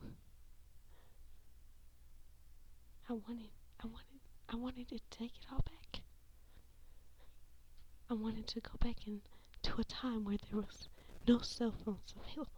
I 3.08 3.14
wanted, 3.14 3.50
I 3.82 3.86
wanted, 3.86 4.20
I 4.48 4.56
wanted 4.56 4.88
to 4.88 4.98
take 5.10 5.32
it 5.36 5.46
all 5.52 5.58
back. 5.64 6.02
I 8.08 8.14
wanted 8.14 8.46
to 8.48 8.60
go 8.60 8.72
back 8.78 9.06
into 9.06 9.80
a 9.80 9.84
time 9.84 10.24
where 10.24 10.36
there 10.50 10.60
was 10.60 10.88
no 11.26 11.38
cell 11.40 11.72
phones 11.84 12.14
available. 12.16 12.50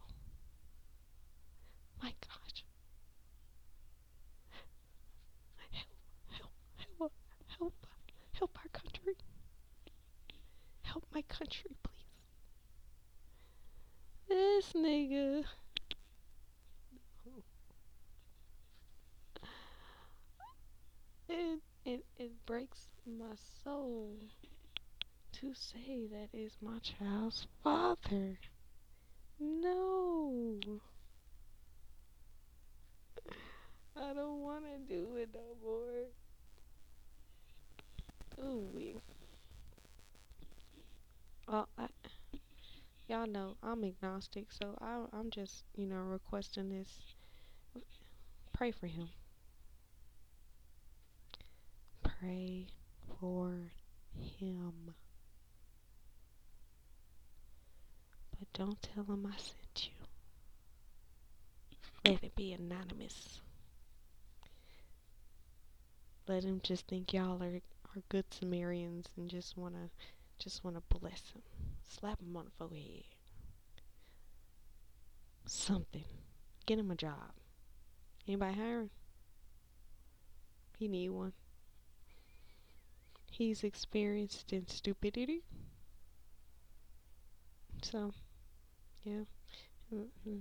My 2.02 2.12
gosh. 2.20 2.43
My 11.14 11.22
country, 11.22 11.70
please. 11.82 11.94
This 14.28 14.72
nigga. 14.72 15.44
It, 21.28 21.60
it, 21.84 22.04
it 22.18 22.32
breaks 22.46 22.88
my 23.06 23.34
soul 23.62 24.16
to 25.32 25.54
say 25.54 26.06
that 26.10 26.28
is 26.32 26.52
my 26.60 26.78
child's 26.80 27.46
father. 27.62 28.38
No. 29.38 30.58
I 33.96 34.12
don't 34.12 34.40
want 34.40 34.64
to 34.64 34.94
do 34.94 35.16
it 35.16 35.30
no 35.32 35.40
more. 35.62 36.06
Ooh. 38.44 39.00
Well, 41.46 41.68
I, 41.76 41.88
y'all 43.06 43.26
know 43.26 43.56
I'm 43.62 43.84
agnostic, 43.84 44.46
so 44.50 44.76
I, 44.80 45.04
I'm 45.12 45.30
just, 45.30 45.64
you 45.76 45.86
know, 45.86 45.96
requesting 45.96 46.70
this. 46.70 46.88
Pray 48.52 48.70
for 48.70 48.86
him. 48.86 49.08
Pray 52.02 52.66
for 53.20 53.72
him. 54.38 54.94
But 58.38 58.52
don't 58.52 58.80
tell 58.82 59.04
him 59.04 59.26
I 59.26 59.36
sent 59.36 59.90
you. 59.90 59.92
Let 62.10 62.24
it 62.24 62.34
be 62.34 62.52
anonymous. 62.52 63.40
Let 66.26 66.44
him 66.44 66.60
just 66.62 66.86
think 66.86 67.12
y'all 67.12 67.42
are, 67.42 67.60
are 67.94 68.02
good 68.08 68.24
Sumerians 68.32 69.06
and 69.16 69.28
just 69.28 69.56
wanna 69.56 69.90
just 70.38 70.64
wanna 70.64 70.82
bless 70.88 71.30
him. 71.32 71.42
Slap 71.88 72.20
him 72.20 72.36
on 72.36 72.44
the 72.46 72.50
forehead. 72.52 73.04
Something. 75.46 76.04
Get 76.66 76.78
him 76.78 76.90
a 76.90 76.94
job. 76.94 77.32
Anybody 78.26 78.54
hiring? 78.54 78.90
He 80.78 80.88
need 80.88 81.10
one. 81.10 81.32
He's 83.30 83.64
experienced 83.64 84.52
in 84.52 84.66
stupidity. 84.66 85.42
So, 87.82 88.12
yeah. 89.02 89.24
Mm-hmm. 89.92 90.38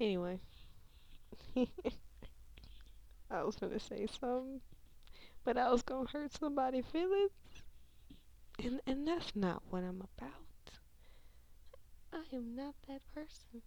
Anyway. 0.00 0.40
I 3.30 3.42
was 3.42 3.56
gonna 3.56 3.78
say 3.78 4.06
something, 4.06 4.60
but 5.44 5.58
I 5.58 5.70
was 5.70 5.82
gonna 5.82 6.08
hurt 6.08 6.32
somebody's 6.32 6.86
feelings, 6.86 7.30
and 8.62 8.80
and 8.86 9.06
that's 9.08 9.34
not 9.34 9.62
what 9.70 9.82
I'm 9.82 10.02
about. 10.18 10.32
I 12.12 12.22
am 12.34 12.54
not 12.54 12.74
that 12.86 13.00
person. 13.14 13.62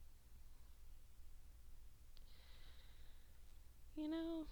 You 3.95 4.09
know, 4.09 4.47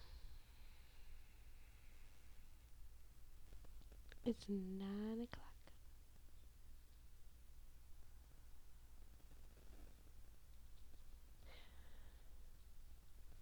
it's 4.26 4.46
nine 4.48 5.24
o'clock. 5.24 5.54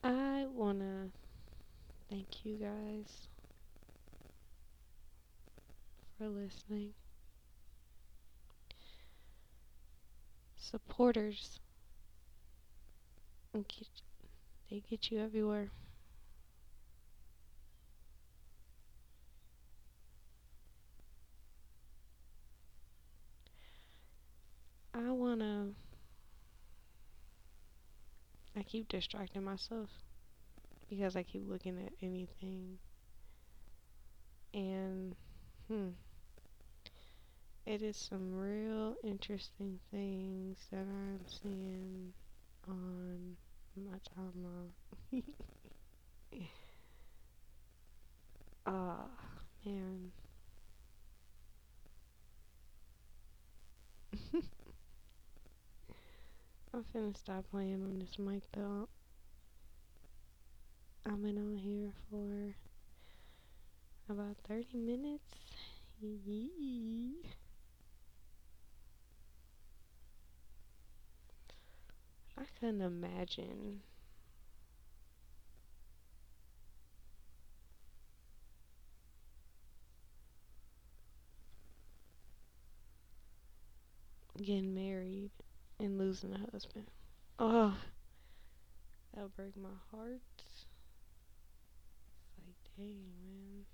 I 0.03 0.47
wanna 0.51 1.12
Thank 2.10 2.45
you 2.45 2.57
guys 2.57 3.27
for 6.17 6.27
listening. 6.27 6.93
Supporters 10.58 11.60
they 14.69 14.82
get 14.89 15.10
you 15.10 15.19
everywhere. 15.19 15.69
I 24.93 25.12
want 25.12 25.39
to 25.39 25.73
I 28.58 28.63
keep 28.63 28.88
distracting 28.89 29.43
myself 29.43 29.89
because 30.89 31.15
I 31.15 31.23
keep 31.23 31.47
looking 31.47 31.77
at 31.86 31.93
anything. 32.01 32.80
And, 34.53 35.15
hmm, 35.67 35.89
it 37.67 37.82
is 37.84 37.97
some 37.97 38.34
real 38.34 38.95
interesting 39.03 39.80
things 39.91 40.58
that 40.71 40.80
I'm 40.88 41.19
seeing 41.27 42.13
on 42.67 43.36
my 43.75 43.97
timeline. 44.17 44.71
Ah, 48.65 49.08
man. 49.65 50.12
I'm 56.73 56.84
finna 56.93 57.17
stop 57.17 57.45
playing 57.51 57.84
on 57.84 57.99
this 57.99 58.17
mic 58.19 58.43
though. 58.53 58.88
I've 61.06 61.21
been 61.23 61.38
on 61.38 61.56
here 61.58 61.91
for 62.10 62.56
about 64.10 64.38
30 64.47 64.77
minutes. 64.77 65.36
Yee. 66.01 67.15
I 72.38 72.43
couldn't 72.60 72.82
imagine 72.82 73.82
getting 84.38 84.76
married 84.76 85.32
and 85.80 85.97
losing 85.97 86.34
a 86.34 86.52
husband. 86.52 86.86
Oh, 87.39 87.76
that'll 89.13 89.30
break 89.30 89.58
my 89.58 89.69
heart. 89.91 90.21
Like, 92.45 92.56
dang, 92.78 93.02
man. 93.23 93.65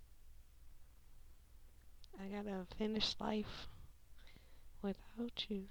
I 2.20 2.36
gotta 2.36 2.66
finish 2.78 3.16
life 3.20 3.68
without 4.82 5.46
you. 5.50 5.66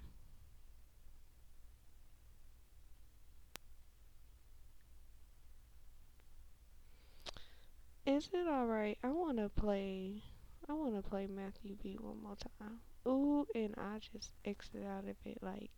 Is 8.05 8.29
it 8.33 8.49
alright? 8.49 8.99
I 9.05 9.11
wanna 9.11 9.49
play. 9.49 10.25
I 10.69 10.73
wanna 10.73 11.03
play 11.03 11.29
Matthew 11.29 11.77
B 11.81 11.97
one 12.01 12.21
more 12.21 12.35
time. 12.37 12.81
Ooh, 13.07 13.47
and 13.55 13.75
I 13.79 14.01
just 14.13 14.33
exited 14.45 14.85
out 14.85 15.05
of 15.05 15.15
it 15.25 15.39
like 15.41 15.71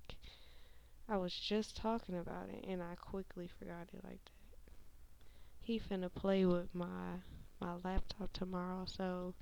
I 1.06 1.18
was 1.18 1.34
just 1.34 1.76
talking 1.76 2.16
about 2.16 2.48
it 2.48 2.64
and 2.66 2.82
I 2.82 2.94
quickly 2.94 3.50
forgot 3.58 3.88
it 3.92 4.02
like 4.04 4.24
that. 4.24 4.70
He 5.60 5.78
finna 5.78 6.12
play 6.12 6.46
with 6.46 6.74
my 6.74 7.20
my 7.60 7.74
laptop 7.84 8.32
tomorrow, 8.32 8.87
so 8.87 9.34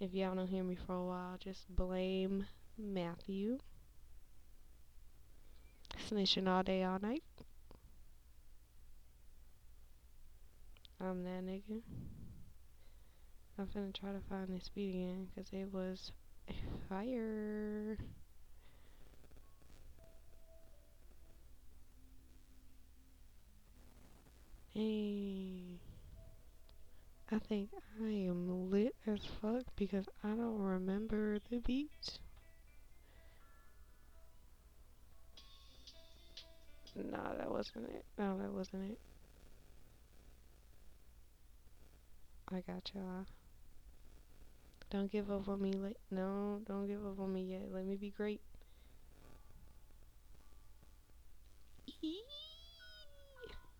if 0.00 0.14
y'all 0.14 0.36
don't 0.36 0.46
hear 0.46 0.62
me 0.64 0.76
for 0.86 0.94
a 0.94 1.04
while, 1.04 1.36
just 1.38 1.68
blame 1.74 2.46
Matthew. 2.78 3.58
Snitching 6.08 6.48
all 6.48 6.62
day, 6.62 6.84
all 6.84 7.00
night. 7.00 7.24
I'm 11.00 11.24
that 11.24 11.44
nigga. 11.44 11.82
I'm 13.60 13.66
finna 13.66 13.92
try 13.92 14.10
to 14.10 14.20
find 14.26 14.48
this 14.48 14.70
beat 14.74 14.88
again, 14.88 15.28
cause 15.36 15.48
it 15.52 15.70
was 15.70 16.12
fire. 16.88 17.98
Hey. 24.72 25.78
I 27.30 27.38
think 27.38 27.68
I 28.02 28.08
am 28.08 28.70
lit 28.70 28.94
as 29.06 29.20
fuck 29.42 29.64
because 29.76 30.06
I 30.24 30.28
don't 30.28 30.58
remember 30.58 31.38
the 31.50 31.58
beat. 31.58 32.18
Nah, 36.96 37.34
that 37.36 37.50
wasn't 37.50 37.90
it. 37.90 38.06
No, 38.16 38.38
that 38.38 38.50
wasn't 38.54 38.92
it. 38.92 38.98
I 42.50 42.60
got 42.60 42.90
y'all. 42.94 43.26
Don't 44.90 45.10
give 45.10 45.30
up 45.30 45.48
on 45.48 45.62
me. 45.62 45.72
Like, 45.72 45.96
no, 46.10 46.60
don't 46.66 46.88
give 46.88 47.06
up 47.06 47.20
on 47.20 47.32
me 47.32 47.42
yet. 47.42 47.68
Let 47.72 47.86
me 47.86 47.96
be 47.96 48.10
great. 48.10 48.40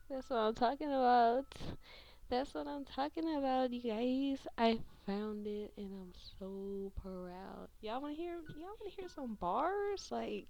That's 0.09 0.31
what 0.31 0.39
I'm 0.39 0.55
talking 0.55 0.89
about. 0.89 1.47
That's 2.29 2.55
what 2.55 2.69
I'm 2.69 2.85
talking 2.85 3.37
about, 3.37 3.73
you 3.73 3.83
guys. 3.83 4.39
I 4.57 4.79
found 5.05 5.47
it 5.49 5.73
and 5.77 5.93
I'm 5.93 6.13
so 6.39 6.93
proud. 7.03 7.69
Y'all 7.81 8.01
wanna 8.01 8.15
hear 8.15 8.35
y'all 8.57 8.77
wanna 8.81 8.91
hear 8.97 9.09
some 9.09 9.35
bars? 9.35 10.09
Like 10.11 10.47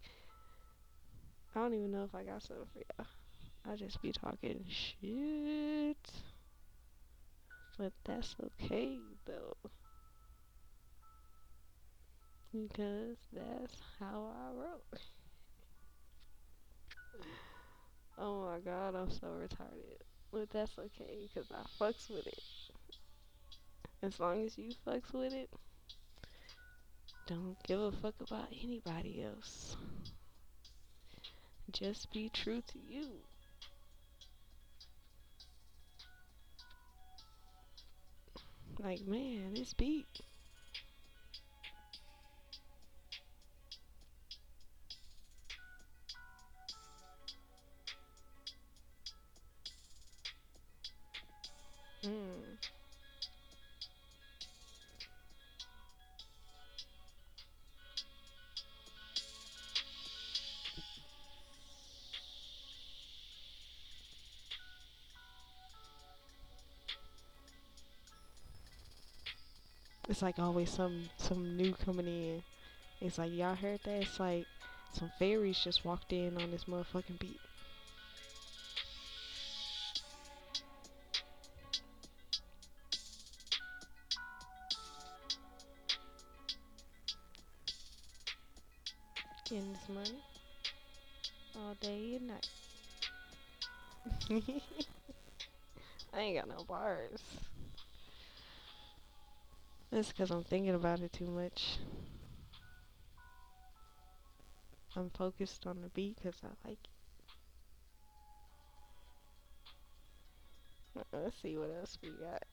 I 1.54 1.60
don't 1.60 1.74
even 1.74 1.90
know 1.90 2.04
if 2.04 2.14
I 2.14 2.24
got 2.24 2.42
something 2.42 2.66
for 2.72 2.78
y'all. 2.78 3.06
I 3.70 3.76
just 3.76 4.00
be 4.02 4.12
talking 4.12 4.64
shit. 4.68 5.96
But 7.78 7.92
that's 8.04 8.36
okay 8.58 8.98
though. 9.24 9.56
Because 12.52 13.16
that's 13.32 13.76
how 14.00 14.32
I 14.34 14.50
roll. 14.52 14.82
oh 18.18 18.44
my 18.44 18.58
god, 18.58 18.96
I'm 18.96 19.10
so 19.10 19.28
retarded. 19.28 20.00
But 20.32 20.50
that's 20.50 20.76
okay, 20.78 21.28
because 21.32 21.50
I 21.52 21.62
fucks 21.78 22.10
with 22.10 22.26
it. 22.26 22.42
As 24.02 24.18
long 24.18 24.44
as 24.44 24.58
you 24.58 24.72
fucks 24.86 25.12
with 25.12 25.32
it, 25.32 25.50
don't 27.26 27.56
give 27.64 27.78
a 27.78 27.92
fuck 27.92 28.14
about 28.20 28.48
anybody 28.64 29.22
else. 29.22 29.76
Just 31.70 32.12
be 32.12 32.28
true 32.30 32.62
to 32.66 32.78
you. 32.88 33.06
Like, 38.78 39.06
man, 39.06 39.54
this 39.54 39.74
beat. 39.74 40.06
Mm. 52.04 52.58
It's 70.10 70.20
like 70.20 70.38
always 70.38 70.68
some 70.68 71.08
some 71.16 71.56
new 71.56 71.72
coming 71.72 72.06
in. 72.06 72.42
It's 73.00 73.18
like 73.18 73.32
y'all 73.32 73.56
heard 73.56 73.80
that? 73.84 74.02
It's 74.02 74.20
like 74.20 74.48
some 74.92 75.10
fairies 75.18 75.58
just 75.60 75.84
walked 75.84 76.12
in 76.12 76.38
on 76.38 76.50
this 76.52 76.64
motherfucking 76.64 77.18
beat. 77.20 77.40
Getting 89.50 89.72
this 89.72 89.88
money 89.88 90.22
all 91.56 91.74
day 91.80 92.14
and 92.14 92.28
night. 92.28 92.48
I 96.14 96.20
ain't 96.20 96.38
got 96.38 96.48
no 96.48 96.62
bars. 96.62 97.20
That's 99.90 100.12
because 100.12 100.30
I'm 100.30 100.44
thinking 100.44 100.76
about 100.76 101.00
it 101.00 101.12
too 101.12 101.26
much. 101.26 101.78
I'm 104.94 105.10
focused 105.10 105.66
on 105.66 105.80
the 105.82 105.88
beat 105.88 106.14
because 106.22 106.36
I 106.44 106.68
like 106.68 106.78
it. 110.94 111.00
Uh, 111.12 111.18
Let's 111.24 111.42
see 111.42 111.56
what 111.56 111.74
else 111.76 111.98
we 112.00 112.10
got. 112.10 112.44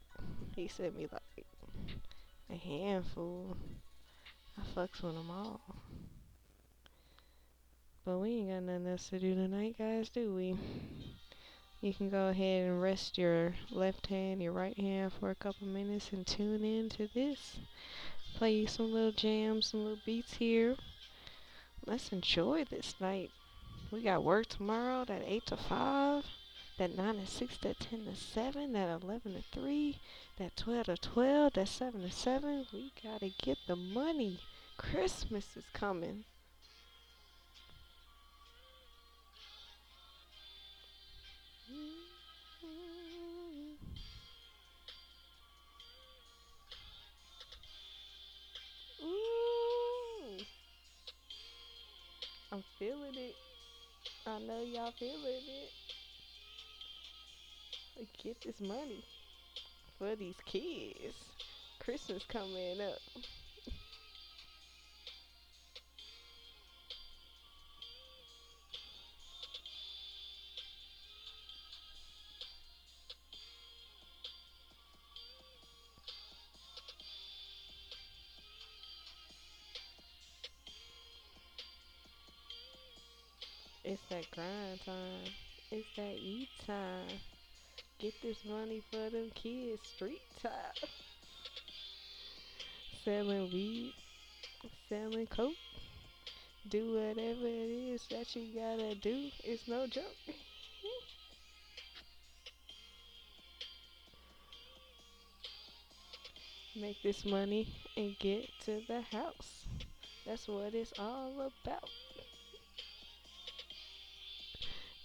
He 0.55 0.67
sent 0.67 0.97
me 0.97 1.07
like 1.11 1.45
a 2.49 2.55
handful. 2.55 3.55
I 4.57 4.61
fucks 4.75 5.03
with 5.03 5.13
them 5.13 5.29
all. 5.29 5.61
But 8.07 8.19
we 8.19 8.35
ain't 8.35 8.49
got 8.49 8.63
nothing 8.63 8.87
else 8.87 9.09
to 9.09 9.19
do 9.19 9.35
tonight, 9.35 9.75
guys, 9.77 10.07
do 10.07 10.33
we? 10.33 10.55
You 11.81 11.93
can 11.93 12.09
go 12.09 12.29
ahead 12.29 12.69
and 12.69 12.81
rest 12.81 13.17
your 13.17 13.53
left 13.69 14.07
hand, 14.07 14.41
your 14.41 14.53
right 14.53 14.77
hand 14.77 15.11
for 15.11 15.29
a 15.29 15.35
couple 15.35 15.67
minutes 15.67 16.13
and 16.13 16.25
tune 16.25 16.63
in 16.63 16.87
to 16.91 17.09
this. 17.13 17.57
Play 18.35 18.53
you 18.53 18.67
some 18.67 18.93
little 18.93 19.11
jams, 19.11 19.67
some 19.67 19.81
little 19.81 19.99
beats 20.05 20.35
here. 20.35 20.77
Let's 21.85 22.13
enjoy 22.13 22.63
this 22.63 22.95
night. 23.01 23.29
We 23.91 24.03
got 24.03 24.23
work 24.23 24.45
tomorrow 24.45 25.03
that 25.03 25.23
8 25.25 25.45
to 25.47 25.57
5. 25.57 26.23
that 26.77 26.95
9 26.95 27.15
to 27.15 27.27
6, 27.27 27.57
that 27.57 27.77
10 27.81 28.05
to 28.05 28.15
7, 28.15 28.71
that 28.71 29.01
11 29.03 29.33
to 29.33 29.43
3, 29.51 29.99
that 30.37 30.55
12 30.55 30.85
to 30.85 30.95
12, 30.95 31.53
that 31.55 31.67
7 31.67 32.01
to 32.03 32.09
7. 32.09 32.67
We 32.71 32.93
gotta 33.03 33.33
get 33.37 33.57
the 33.67 33.75
money. 33.75 34.39
Christmas 34.77 35.57
is 35.57 35.65
coming. 35.73 36.23
I'm 52.57 52.63
feeling 52.79 53.13
it. 53.15 53.35
I 54.25 54.39
know 54.39 54.63
y'all 54.63 54.91
feeling 54.97 55.43
it. 57.99 58.07
Get 58.23 58.41
this 58.41 58.59
money 58.59 59.03
for 59.99 60.15
these 60.15 60.33
kids. 60.43 61.13
Christmas 61.79 62.23
coming 62.27 62.81
up. 62.81 62.97
That 84.17 84.31
grind 84.31 84.79
time. 84.83 85.31
It's 85.69 85.87
that 85.95 86.15
eat 86.15 86.49
time. 86.65 87.19
Get 87.99 88.13
this 88.23 88.43
money 88.45 88.81
for 88.89 89.11
them 89.11 89.29
kids. 89.35 89.87
Street 89.95 90.21
time. 90.41 90.51
Selling 93.03 93.51
weed. 93.51 93.93
Selling 94.89 95.27
coke. 95.27 95.53
Do 96.67 96.93
whatever 96.93 97.45
it 97.45 97.69
is 97.93 98.07
that 98.09 98.35
you 98.35 98.47
gotta 98.55 98.95
do. 98.95 99.29
It's 99.43 99.67
no 99.67 99.85
joke. 99.85 100.05
Make 106.75 107.03
this 107.03 107.23
money 107.23 107.67
and 107.95 108.17
get 108.19 108.49
to 108.65 108.81
the 108.87 109.01
house. 109.01 109.67
That's 110.25 110.47
what 110.47 110.73
it's 110.73 110.93
all 110.97 111.51
about. 111.63 111.89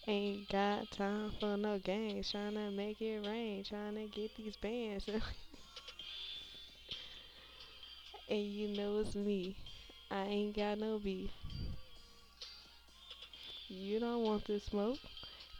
Ain't 0.06 0.48
got 0.48 0.90
time 0.90 1.32
for 1.38 1.56
no 1.56 1.78
games. 1.78 2.32
Tryna 2.32 2.72
make 2.72 3.00
it 3.00 3.26
rain. 3.26 3.64
Tryna 3.64 4.10
get 4.10 4.34
these 4.36 4.56
bands. 4.56 5.08
and 8.28 8.40
you 8.40 8.68
know 8.68 8.98
it's 8.98 9.14
me. 9.14 9.56
I 10.10 10.24
ain't 10.24 10.56
got 10.56 10.78
no 10.78 10.98
beef. 10.98 11.30
You 13.68 13.98
don't 14.00 14.22
want 14.24 14.44
the 14.44 14.60
smoke? 14.60 14.98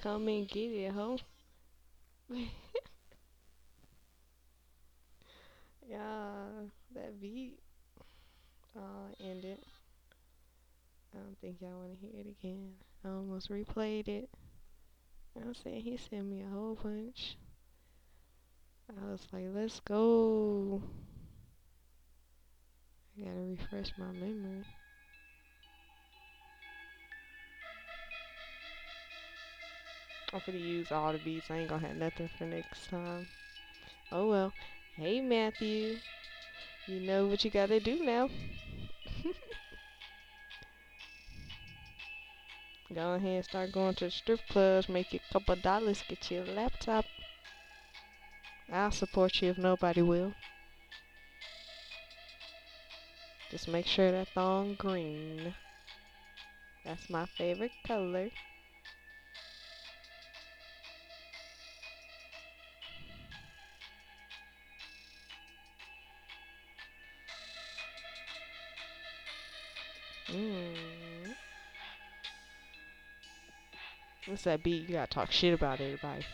Come 0.02 0.28
and 0.28 0.48
get 0.48 0.70
it, 0.72 0.92
ho. 0.92 1.18
yeah, 5.88 6.66
that 6.94 7.20
beat. 7.20 7.58
I'll 8.76 9.14
end 9.20 9.44
it. 9.44 9.62
I 11.14 11.18
don't 11.18 11.38
think 11.40 11.60
y'all 11.60 11.78
want 11.78 11.92
to 11.92 11.96
hear 12.06 12.20
it 12.20 12.26
again. 12.26 12.74
I 13.04 13.08
almost 13.08 13.50
replayed 13.50 14.08
it. 14.08 14.28
I'm 15.36 15.54
saying 15.54 15.82
he 15.82 15.96
sent 15.96 16.26
me 16.26 16.42
a 16.42 16.48
whole 16.48 16.78
bunch. 16.80 17.36
I 18.88 19.10
was 19.10 19.26
like, 19.32 19.46
let's 19.52 19.80
go. 19.80 20.82
I 23.16 23.24
gotta 23.24 23.40
refresh 23.40 23.92
my 23.96 24.12
memory. 24.12 24.64
I'm 30.32 30.40
gonna 30.46 30.58
use 30.58 30.92
all 30.92 31.12
the 31.12 31.18
beats. 31.18 31.50
I 31.50 31.56
ain't 31.56 31.68
gonna 31.68 31.86
have 31.86 31.96
nothing 31.96 32.28
for 32.38 32.44
next 32.46 32.88
time. 32.88 33.26
Oh 34.10 34.28
well. 34.28 34.54
Hey 34.96 35.20
Matthew. 35.20 35.98
You 36.86 37.00
know 37.00 37.26
what 37.26 37.44
you 37.44 37.50
gotta 37.50 37.80
do 37.80 37.98
now. 38.02 38.28
Go 42.94 43.14
ahead 43.14 43.36
and 43.36 43.44
start 43.44 43.72
going 43.72 43.94
to 43.94 44.04
the 44.06 44.10
strip 44.10 44.40
clubs, 44.50 44.86
make 44.86 45.14
you 45.14 45.20
a 45.30 45.32
couple 45.32 45.56
dollars, 45.56 46.04
get 46.06 46.30
you 46.30 46.42
a 46.42 46.44
laptop. 46.44 47.06
I'll 48.70 48.90
support 48.90 49.40
you 49.40 49.48
if 49.50 49.56
nobody 49.56 50.02
will. 50.02 50.34
Just 53.50 53.68
make 53.68 53.86
sure 53.86 54.10
that 54.12 54.28
thong 54.28 54.74
green. 54.74 55.54
That's 56.84 57.08
my 57.08 57.24
favorite 57.24 57.72
color. 57.86 58.28
Mmm. 70.28 70.91
What's 74.26 74.44
that 74.44 74.62
beat? 74.62 74.88
You 74.88 74.94
gotta 74.94 75.10
talk 75.10 75.32
shit 75.32 75.52
about 75.52 75.80
everybody. 75.80 76.24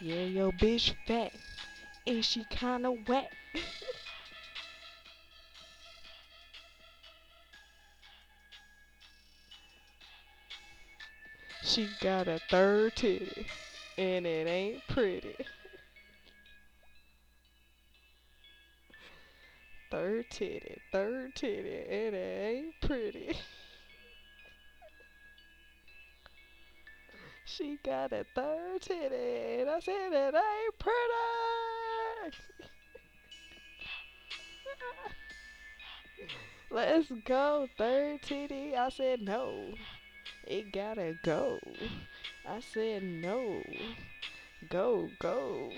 Yeah, 0.00 0.22
yo, 0.22 0.52
bitch 0.52 0.94
fat. 1.06 1.32
And 2.06 2.24
she 2.24 2.44
kinda 2.44 2.92
wet. 2.92 3.32
she 11.62 11.88
got 12.00 12.28
a 12.28 12.40
third 12.48 12.94
titty. 12.94 13.46
And 13.98 14.24
it 14.24 14.46
ain't 14.46 14.86
pretty. 14.88 15.34
Titty, 20.30 20.80
third 20.92 21.34
titty, 21.34 21.68
it 21.68 22.14
ain't 22.14 22.74
pretty. 22.80 23.36
she 27.44 27.78
got 27.84 28.12
a 28.12 28.24
third 28.34 28.80
titty, 28.80 29.60
and 29.60 29.68
I 29.68 29.80
said 29.80 30.12
it 30.12 30.34
ain't 30.34 30.78
pretty. 30.78 32.36
Let's 36.70 37.10
go, 37.24 37.66
third 37.76 38.22
titty. 38.22 38.76
I 38.76 38.90
said 38.90 39.22
no. 39.22 39.74
It 40.46 40.72
gotta 40.72 41.16
go. 41.24 41.58
I 42.46 42.60
said 42.60 43.02
no. 43.02 43.62
Go, 44.68 45.08
go. 45.18 45.72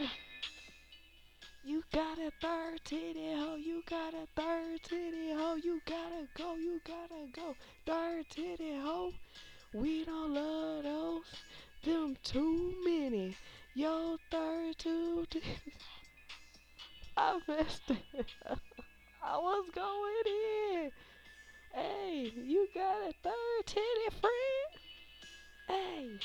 You 1.65 1.85
got 1.93 2.19
a 2.19 2.33
third 2.41 2.81
titty 2.85 3.33
ho, 3.35 3.55
you 3.55 3.85
got 3.89 4.02
we 9.75 10.05
don't 10.05 10.35
love 10.35 10.85
those. 10.85 11.25
Them 11.85 12.17
too 12.23 12.75
many. 12.85 13.37
Yo, 13.75 14.19
third 14.31 14.79
two. 14.79 15.27
I 17.17 17.39
messed 17.49 17.91
it 17.91 18.27
up. 18.49 18.59
I 19.23 19.37
was 19.39 19.65
going 19.75 20.85
in. 20.85 20.91
Hey, 21.73 22.33
you 22.37 22.69
got 22.75 23.09
a 23.09 23.13
third 23.23 23.67
titty 23.67 24.21
friend? 24.21 24.73
Hey. 25.69 26.19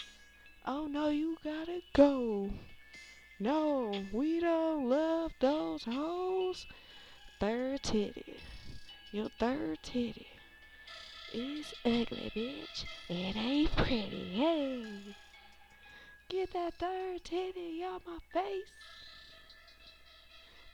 Oh 0.66 0.88
no, 0.88 1.08
you 1.08 1.38
gotta 1.44 1.80
go. 1.94 2.50
No, 3.40 3.94
we 4.12 4.40
don't 4.40 4.90
love 4.90 5.32
those 5.40 5.84
hoes. 5.84 6.66
Third 7.40 7.84
titty. 7.84 8.36
Your 9.12 9.30
third 9.40 9.80
titty 9.84 10.28
is 11.34 11.74
ugly, 11.86 12.32
bitch. 12.36 12.86
It 13.28 13.36
ain't 13.36 13.76
pretty, 13.76 14.32
hey. 14.36 14.86
Get 16.30 16.54
that 16.54 16.76
third 16.80 17.26
titty 17.26 17.84
on 17.84 18.00
my 18.08 18.20
face. 18.32 18.72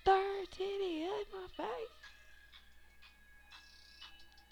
Third 0.05 0.51
titty 0.51 1.03
on 1.03 1.23
my 1.33 1.47
face. 1.57 1.97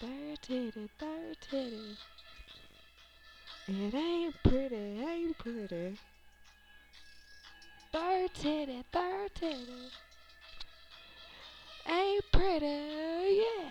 Third 0.00 0.42
titty, 0.42 0.88
third 0.98 1.36
titty. 1.48 1.96
It 3.68 3.94
ain't 3.94 4.34
pretty, 4.42 4.74
ain't 4.74 5.38
pretty. 5.38 5.96
Third 7.92 8.34
titty, 8.34 8.82
third 8.92 9.32
titty. 9.36 9.90
Ain't 11.86 12.24
pretty, 12.32 12.66
yeah. 12.66 13.70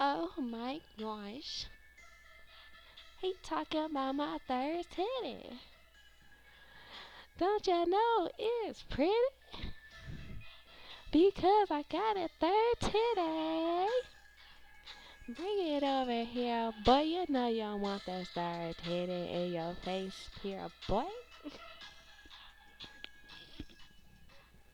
Oh 0.00 0.30
my 0.38 0.80
gosh. 0.98 1.66
He 3.24 3.32
talking 3.42 3.86
about 3.86 4.16
my 4.16 4.36
third 4.46 4.84
titty. 4.90 5.48
Don't 7.38 7.66
you 7.66 7.86
know 7.86 8.28
it's 8.38 8.82
pretty? 8.82 9.10
Because 11.10 11.68
I 11.70 11.84
got 11.90 12.18
a 12.18 12.28
third 12.38 12.80
titty. 12.80 13.86
Bring 15.26 15.74
it 15.74 15.82
over 15.82 16.24
here, 16.24 16.70
boy. 16.84 17.00
You 17.00 17.24
know 17.30 17.48
you 17.48 17.62
don't 17.62 17.80
want 17.80 18.04
that 18.04 18.26
third 18.34 18.74
titty 18.84 19.30
in 19.32 19.54
your 19.54 19.74
face 19.82 20.28
here, 20.42 20.68
boy. 20.86 21.04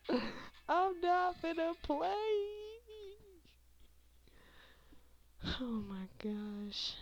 I'm 0.68 1.00
not 1.00 1.40
gonna 1.40 1.74
play. 1.84 2.08
Oh 5.60 5.84
my 5.88 6.08
gosh. 6.18 6.94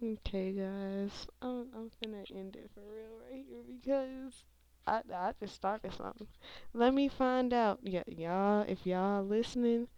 Okay, 0.00 0.52
guys, 0.52 1.26
I'm 1.42 1.66
I'm 1.74 1.90
gonna 2.00 2.24
end 2.32 2.54
it 2.54 2.70
for 2.72 2.80
real 2.80 3.18
right 3.28 3.44
here 3.48 3.62
because 3.66 4.44
I 4.86 5.02
I 5.12 5.32
just 5.40 5.56
started 5.56 5.92
something. 5.92 6.28
Let 6.72 6.94
me 6.94 7.08
find 7.08 7.52
out, 7.52 7.80
y- 7.82 8.04
y'all, 8.06 8.64
if 8.68 8.86
y'all 8.86 9.24
listening 9.24 9.88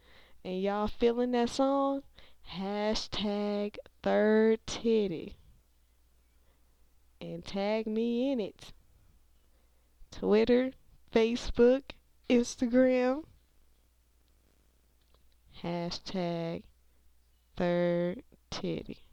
and 0.45 0.63
y'all 0.63 0.87
feeling 0.87 1.33
that 1.33 1.51
song. 1.51 2.03
Hashtag 2.55 3.77
third 4.03 4.67
titty 4.67 5.37
and 7.21 7.45
tag 7.45 7.87
me 7.87 8.33
in 8.33 8.41
it. 8.41 8.73
Twitter, 10.11 10.73
Facebook, 11.15 11.83
Instagram. 12.29 13.25
Hashtag 15.63 16.63
third 17.57 18.23
titty. 18.51 19.05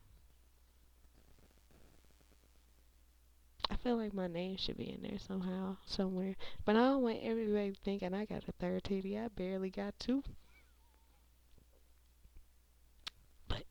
Feel 3.87 3.95
like 3.95 4.13
my 4.13 4.27
name 4.27 4.57
should 4.57 4.77
be 4.77 4.91
in 4.91 5.01
there 5.01 5.17
somehow, 5.17 5.77
somewhere. 5.85 6.35
But 6.65 6.75
I 6.75 6.79
don't 6.79 7.03
want 7.03 7.19
everybody 7.23 7.73
thinking 7.85 8.13
I 8.13 8.25
got 8.25 8.43
a 8.45 8.51
third 8.51 8.83
titty. 8.83 9.17
I 9.17 9.29
barely 9.29 9.69
got 9.69 9.97
two. 9.97 10.23
But 13.47 13.63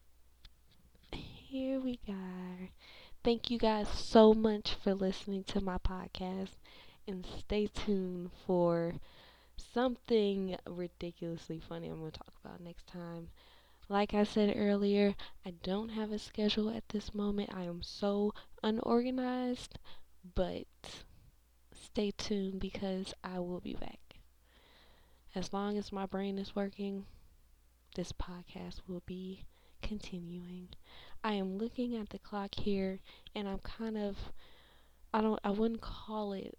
here 1.12 1.78
we 1.80 2.00
are. 2.08 2.70
Thank 3.22 3.50
you 3.50 3.58
guys 3.58 3.88
so 3.90 4.32
much 4.32 4.74
for 4.82 4.94
listening 4.94 5.44
to 5.48 5.60
my 5.60 5.76
podcast. 5.76 6.56
And 7.06 7.26
stay 7.38 7.66
tuned 7.66 8.30
for 8.46 8.94
something 9.58 10.56
ridiculously 10.66 11.60
funny 11.68 11.88
I'm 11.88 11.98
going 11.98 12.12
to 12.12 12.18
talk 12.18 12.32
about 12.42 12.62
next 12.62 12.86
time. 12.86 13.28
Like 13.90 14.14
I 14.14 14.24
said 14.24 14.54
earlier, 14.56 15.14
I 15.44 15.52
don't 15.62 15.90
have 15.90 16.10
a 16.10 16.18
schedule 16.18 16.70
at 16.70 16.88
this 16.88 17.14
moment. 17.14 17.50
I 17.54 17.64
am 17.64 17.82
so 17.82 18.32
unorganized, 18.62 19.78
but 20.34 20.66
stay 21.72 22.10
tuned 22.10 22.60
because 22.60 23.14
I 23.22 23.38
will 23.38 23.60
be 23.60 23.74
back. 23.74 24.00
As 25.34 25.52
long 25.52 25.76
as 25.76 25.92
my 25.92 26.06
brain 26.06 26.38
is 26.38 26.56
working, 26.56 27.04
this 27.94 28.12
podcast 28.12 28.80
will 28.86 29.02
be 29.06 29.44
continuing. 29.82 30.68
I 31.22 31.32
am 31.32 31.58
looking 31.58 31.96
at 31.96 32.10
the 32.10 32.18
clock 32.18 32.54
here 32.54 33.00
and 33.34 33.48
I'm 33.48 33.58
kind 33.58 33.96
of 33.96 34.16
I 35.12 35.20
don't 35.20 35.40
I 35.44 35.50
wouldn't 35.50 35.80
call 35.80 36.32
it 36.32 36.58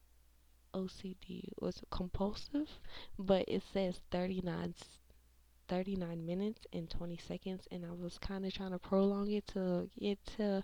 OCD 0.73 1.49
was 1.59 1.81
compulsive, 1.91 2.69
but 3.17 3.45
it 3.47 3.63
says 3.73 4.01
39 4.11 4.75
39 5.67 6.25
minutes 6.25 6.65
and 6.73 6.89
20 6.89 7.17
seconds 7.17 7.67
and 7.71 7.85
I 7.85 7.91
was 7.91 8.17
kind 8.17 8.45
of 8.45 8.53
trying 8.53 8.71
to 8.71 8.79
prolong 8.79 9.31
it 9.31 9.47
to 9.47 9.89
get 9.99 10.19
to 10.37 10.63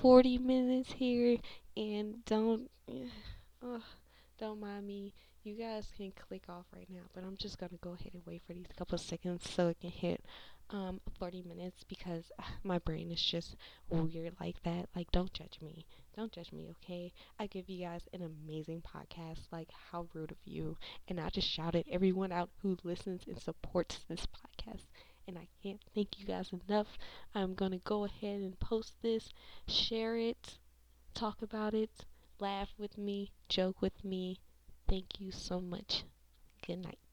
40 0.00 0.38
minutes 0.38 0.92
here 0.92 1.38
and 1.76 2.24
don't 2.24 2.70
uh, 3.62 3.78
don't 4.38 4.60
mind 4.60 4.86
me 4.86 5.14
you 5.44 5.54
guys 5.54 5.92
can 5.96 6.12
click 6.12 6.44
off 6.48 6.64
right 6.74 6.88
now 6.90 7.02
but 7.14 7.24
I'm 7.24 7.36
just 7.36 7.58
gonna 7.58 7.78
go 7.80 7.94
ahead 7.94 8.14
and 8.14 8.22
wait 8.26 8.42
for 8.46 8.52
these 8.52 8.66
couple 8.76 8.98
seconds 8.98 9.48
so 9.50 9.68
it 9.68 9.80
can 9.80 9.90
hit 9.90 10.24
um 10.70 11.00
40 11.18 11.42
minutes 11.42 11.84
because 11.84 12.32
uh, 12.38 12.42
my 12.62 12.78
brain 12.78 13.10
is 13.10 13.22
just 13.22 13.56
weird 13.90 14.34
like 14.40 14.62
that 14.62 14.88
like 14.96 15.10
don't 15.12 15.32
judge 15.32 15.58
me 15.60 15.84
don't 16.16 16.32
judge 16.32 16.52
me 16.52 16.68
okay 16.70 17.12
I 17.38 17.46
give 17.46 17.68
you 17.68 17.84
guys 17.84 18.08
an 18.12 18.22
amazing 18.22 18.82
podcast 18.82 19.40
like 19.52 19.68
how 19.90 20.06
rude 20.14 20.30
of 20.30 20.38
you 20.44 20.76
and 21.08 21.20
I 21.20 21.28
just 21.30 21.48
shouted 21.48 21.86
everyone 21.90 22.32
out 22.32 22.50
who 22.62 22.76
listens 22.82 23.26
and 23.26 23.38
supports 23.38 24.00
this 24.08 24.26
podcast. 24.26 24.86
And 25.26 25.38
I 25.38 25.48
can't 25.62 25.80
thank 25.94 26.18
you 26.18 26.26
guys 26.26 26.50
enough. 26.68 26.98
I'm 27.34 27.54
going 27.54 27.72
to 27.72 27.78
go 27.78 28.04
ahead 28.04 28.40
and 28.40 28.58
post 28.60 28.94
this, 29.02 29.30
share 29.66 30.16
it, 30.16 30.58
talk 31.14 31.40
about 31.42 31.74
it, 31.74 32.04
laugh 32.38 32.70
with 32.78 32.98
me, 32.98 33.30
joke 33.48 33.80
with 33.80 34.04
me. 34.04 34.38
Thank 34.88 35.20
you 35.20 35.30
so 35.30 35.60
much. 35.60 36.04
Good 36.66 36.78
night. 36.78 37.03